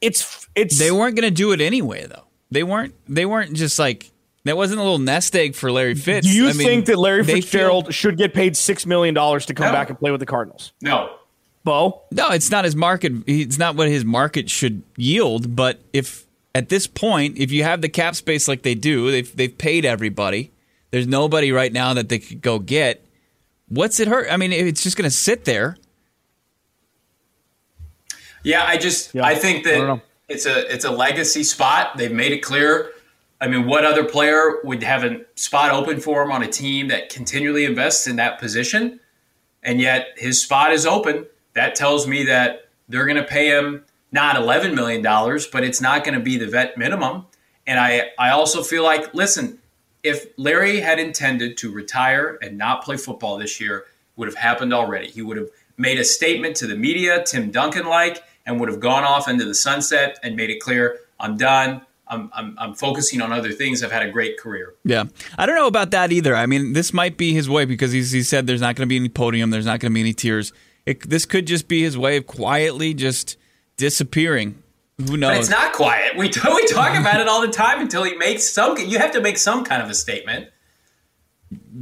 it's 0.00 0.48
it's 0.54 0.78
they 0.78 0.90
weren't 0.90 1.14
going 1.14 1.28
to 1.28 1.34
do 1.34 1.52
it 1.52 1.60
anyway, 1.60 2.06
though. 2.06 2.24
They 2.50 2.62
weren't. 2.62 2.94
They 3.06 3.26
weren't 3.26 3.52
just 3.52 3.78
like 3.78 4.10
That 4.44 4.56
wasn't 4.56 4.80
a 4.80 4.82
little 4.82 4.98
nest 4.98 5.36
egg 5.36 5.54
for 5.54 5.70
Larry 5.70 5.94
Fitz. 5.94 6.26
Do 6.26 6.32
you 6.34 6.48
I 6.48 6.52
mean, 6.54 6.66
think 6.66 6.86
that 6.86 6.98
Larry 6.98 7.24
Fitzgerald 7.24 7.84
feel- 7.86 7.92
should 7.92 8.16
get 8.16 8.32
paid 8.32 8.56
six 8.56 8.86
million 8.86 9.14
dollars 9.14 9.44
to 9.46 9.54
come 9.54 9.66
No. 9.66 9.72
back 9.72 9.90
and 9.90 9.98
play 9.98 10.10
with 10.10 10.20
the 10.20 10.26
Cardinals? 10.26 10.72
No. 10.80 11.16
Bo, 11.64 12.02
No, 12.10 12.30
it's 12.30 12.50
not 12.50 12.64
his 12.64 12.74
market. 12.74 13.12
It's 13.26 13.58
not 13.58 13.76
what 13.76 13.88
his 13.88 14.04
market 14.04 14.50
should 14.50 14.82
yield. 14.96 15.54
But 15.54 15.80
if 15.92 16.26
at 16.54 16.68
this 16.68 16.86
point, 16.86 17.38
if 17.38 17.52
you 17.52 17.62
have 17.62 17.82
the 17.82 17.88
cap 17.88 18.14
space 18.16 18.48
like 18.48 18.62
they 18.62 18.74
do, 18.74 19.10
they've 19.10 19.36
they've 19.36 19.56
paid 19.56 19.84
everybody. 19.84 20.50
There's 20.90 21.06
nobody 21.06 21.52
right 21.52 21.72
now 21.72 21.94
that 21.94 22.08
they 22.08 22.18
could 22.18 22.42
go 22.42 22.58
get. 22.58 23.06
What's 23.68 24.00
it 24.00 24.08
hurt? 24.08 24.26
I 24.30 24.36
mean, 24.36 24.52
it's 24.52 24.82
just 24.82 24.96
going 24.96 25.08
to 25.08 25.16
sit 25.16 25.44
there. 25.44 25.76
Yeah, 28.42 28.64
I 28.66 28.76
just 28.76 29.14
Yeah, 29.14 29.24
I 29.24 29.34
think 29.34 29.64
that 29.64 29.78
know. 29.78 30.00
it's 30.28 30.46
a 30.46 30.72
it's 30.72 30.84
a 30.84 30.90
legacy 30.90 31.44
spot. 31.44 31.96
They've 31.96 32.12
made 32.12 32.32
it 32.32 32.40
clear. 32.40 32.92
I 33.40 33.48
mean, 33.48 33.66
what 33.66 33.84
other 33.84 34.04
player 34.04 34.58
would 34.62 34.82
have 34.82 35.04
a 35.04 35.20
spot 35.34 35.72
open 35.72 36.00
for 36.00 36.22
him 36.22 36.30
on 36.30 36.42
a 36.42 36.48
team 36.48 36.88
that 36.88 37.08
continually 37.08 37.64
invests 37.64 38.06
in 38.06 38.16
that 38.16 38.38
position, 38.38 39.00
and 39.62 39.80
yet 39.80 40.08
his 40.16 40.40
spot 40.40 40.72
is 40.72 40.86
open? 40.86 41.26
That 41.54 41.74
tells 41.74 42.06
me 42.06 42.24
that 42.24 42.68
they're 42.88 43.06
going 43.06 43.16
to 43.16 43.24
pay 43.24 43.48
him 43.48 43.84
not 44.10 44.36
eleven 44.36 44.74
million 44.74 45.02
dollars, 45.02 45.46
but 45.46 45.64
it's 45.64 45.80
not 45.80 46.04
going 46.04 46.14
to 46.14 46.20
be 46.20 46.36
the 46.36 46.46
vet 46.46 46.76
minimum. 46.76 47.26
And 47.66 47.78
I 47.78 48.10
I 48.18 48.30
also 48.30 48.62
feel 48.62 48.82
like 48.82 49.14
listen, 49.14 49.58
if 50.02 50.26
Larry 50.36 50.80
had 50.80 50.98
intended 50.98 51.56
to 51.58 51.70
retire 51.70 52.38
and 52.42 52.58
not 52.58 52.84
play 52.84 52.96
football 52.96 53.38
this 53.38 53.60
year, 53.60 53.84
would 54.16 54.28
have 54.28 54.36
happened 54.36 54.74
already. 54.74 55.08
He 55.08 55.22
would 55.22 55.36
have 55.36 55.48
made 55.76 55.98
a 55.98 56.04
statement 56.04 56.56
to 56.56 56.66
the 56.66 56.76
media, 56.76 57.24
Tim 57.24 57.50
Duncan 57.50 57.86
like, 57.86 58.22
and 58.44 58.60
would 58.60 58.68
have 58.68 58.80
gone 58.80 59.04
off 59.04 59.28
into 59.28 59.44
the 59.44 59.54
sunset 59.54 60.18
and 60.22 60.36
made 60.36 60.50
it 60.50 60.60
clear, 60.60 61.00
I'm 61.18 61.36
done. 61.36 61.82
I'm, 62.08 62.30
I'm, 62.34 62.54
I'm 62.58 62.74
focusing 62.74 63.22
on 63.22 63.32
other 63.32 63.52
things. 63.52 63.82
I've 63.82 63.92
had 63.92 64.06
a 64.06 64.10
great 64.10 64.38
career. 64.38 64.74
Yeah, 64.84 65.04
I 65.38 65.46
don't 65.46 65.54
know 65.54 65.66
about 65.66 65.92
that 65.92 66.12
either. 66.12 66.36
I 66.36 66.44
mean, 66.44 66.74
this 66.74 66.92
might 66.92 67.16
be 67.16 67.32
his 67.32 67.48
way 67.48 67.64
because 67.64 67.92
he's, 67.92 68.10
he 68.10 68.22
said 68.22 68.46
there's 68.46 68.60
not 68.60 68.76
going 68.76 68.86
to 68.86 68.88
be 68.88 68.96
any 68.96 69.08
podium, 69.08 69.48
there's 69.50 69.64
not 69.64 69.80
going 69.80 69.92
to 69.92 69.94
be 69.94 70.00
any 70.00 70.12
tears. 70.12 70.52
It, 70.86 71.08
this 71.08 71.26
could 71.26 71.46
just 71.46 71.68
be 71.68 71.82
his 71.82 71.96
way 71.96 72.16
of 72.16 72.26
quietly 72.26 72.94
just 72.94 73.36
disappearing. 73.76 74.62
Who 74.98 75.16
knows? 75.16 75.30
But 75.30 75.38
it's 75.38 75.50
not 75.50 75.72
quiet. 75.72 76.16
We, 76.16 76.26
we 76.54 76.66
talk 76.66 76.98
about 76.98 77.20
it 77.20 77.28
all 77.28 77.40
the 77.40 77.52
time 77.52 77.80
until 77.80 78.04
he 78.04 78.14
makes 78.16 78.48
some. 78.48 78.76
You 78.78 78.98
have 78.98 79.12
to 79.12 79.20
make 79.20 79.38
some 79.38 79.64
kind 79.64 79.82
of 79.82 79.90
a 79.90 79.94
statement. 79.94 80.48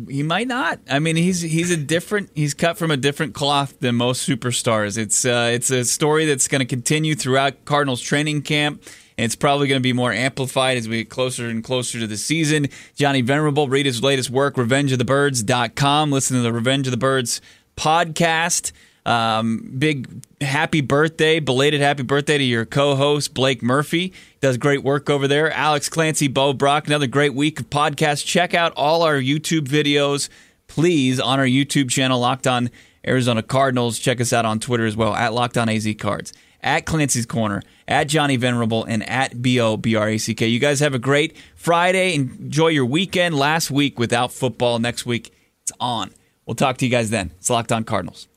He 0.09 0.23
might 0.23 0.49
not. 0.49 0.81
I 0.89 0.99
mean, 0.99 1.17
he's 1.17 1.41
he's 1.41 1.71
a 1.71 1.77
different. 1.77 2.31
He's 2.35 2.55
cut 2.55 2.77
from 2.77 2.91
a 2.91 2.97
different 2.97 3.35
cloth 3.35 3.79
than 3.81 3.95
most 3.95 4.29
superstars. 4.29 4.99
It's 4.99 5.25
uh, 5.25 5.51
it's 5.53 5.71
a 5.71 5.85
story 5.85 6.27
that's 6.27 6.49
going 6.49 6.61
to 6.61 6.67
continue 6.67 7.15
throughout 7.15 7.65
Cardinals 7.65 8.01
training 8.01 8.43
camp. 8.43 8.83
And 9.17 9.27
it's 9.27 9.37
probably 9.37 9.69
going 9.69 9.79
to 9.79 9.83
be 9.83 9.93
more 9.93 10.13
amplified 10.13 10.79
as 10.79 10.89
we 10.89 10.99
get 10.99 11.11
closer 11.11 11.47
and 11.47 11.63
closer 11.63 12.01
to 12.01 12.07
the 12.07 12.17
season. 12.17 12.69
Johnny 12.95 13.21
Venerable, 13.21 13.69
read 13.69 13.85
his 13.85 14.03
latest 14.03 14.31
work, 14.31 14.57
Revenge 14.57 14.93
of 14.93 14.99
the 14.99 15.05
revengeofthebirds.com. 15.05 16.11
Listen 16.11 16.39
to 16.39 16.43
the 16.43 16.53
Revenge 16.53 16.87
of 16.87 16.91
the 16.91 16.97
Birds 16.97 17.43
podcast. 17.77 18.73
Um, 19.07 19.75
big 19.79 20.25
happy 20.41 20.81
birthday, 20.81 21.41
belated 21.41 21.81
happy 21.81 22.03
birthday 22.03 22.39
to 22.39 22.45
your 22.45 22.67
co-host 22.67 23.35
Blake 23.35 23.63
Murphy. 23.63 24.13
Does 24.41 24.57
great 24.57 24.83
work 24.83 25.09
over 25.09 25.27
there. 25.27 25.51
Alex 25.53 25.89
Clancy, 25.89 26.29
Bo 26.29 26.53
Brock. 26.53 26.87
Another 26.87 27.07
great 27.07 27.35
week 27.35 27.61
of 27.61 27.71
podcasts. 27.71 28.25
Check 28.25 28.55
out 28.55 28.73
all 28.77 29.03
our 29.03 29.17
YouTube 29.17 29.67
videos, 29.69 30.29
please, 30.67 31.19
on 31.19 31.39
our 31.39 31.47
YouTube 31.47 31.91
channel, 31.91 32.21
Locked 32.21 32.47
On 32.47 32.71
Arizona 33.07 33.43
Cardinals. 33.43 33.99
Check 33.99 34.21
us 34.21 34.33
out 34.33 34.45
on 34.45 34.61
Twitter 34.61 34.87
as 34.87 34.97
well 34.97 35.15
at 35.15 35.33
Locked 35.33 35.57
On 35.57 35.69
AZ 35.69 35.89
Cards, 35.99 36.33
at 36.63 36.85
Clancy's 36.85 37.27
Corner, 37.27 37.63
at 37.89 38.05
Johnny 38.05 38.37
Venerable, 38.37 38.85
and 38.85 39.09
at 39.09 39.41
B 39.41 39.59
O 39.61 39.77
B 39.77 39.95
R 39.97 40.11
A 40.11 40.19
C 40.19 40.35
K. 40.35 40.47
You 40.47 40.59
guys 40.59 40.81
have 40.81 40.95
a 40.95 40.99
great 40.99 41.37
Friday. 41.55 42.15
Enjoy 42.15 42.69
your 42.69 42.87
weekend. 42.87 43.35
Last 43.35 43.71
week 43.71 43.99
without 43.99 44.33
football. 44.33 44.79
Next 44.79 45.07
week 45.07 45.33
it's 45.63 45.73
on. 45.81 46.13
We'll 46.47 46.55
talk 46.55 46.77
to 46.79 46.85
you 46.85 46.91
guys 46.91 47.11
then. 47.11 47.31
It's 47.39 47.49
Locked 47.49 47.73
On 47.73 47.85
Cardinals. 47.85 48.30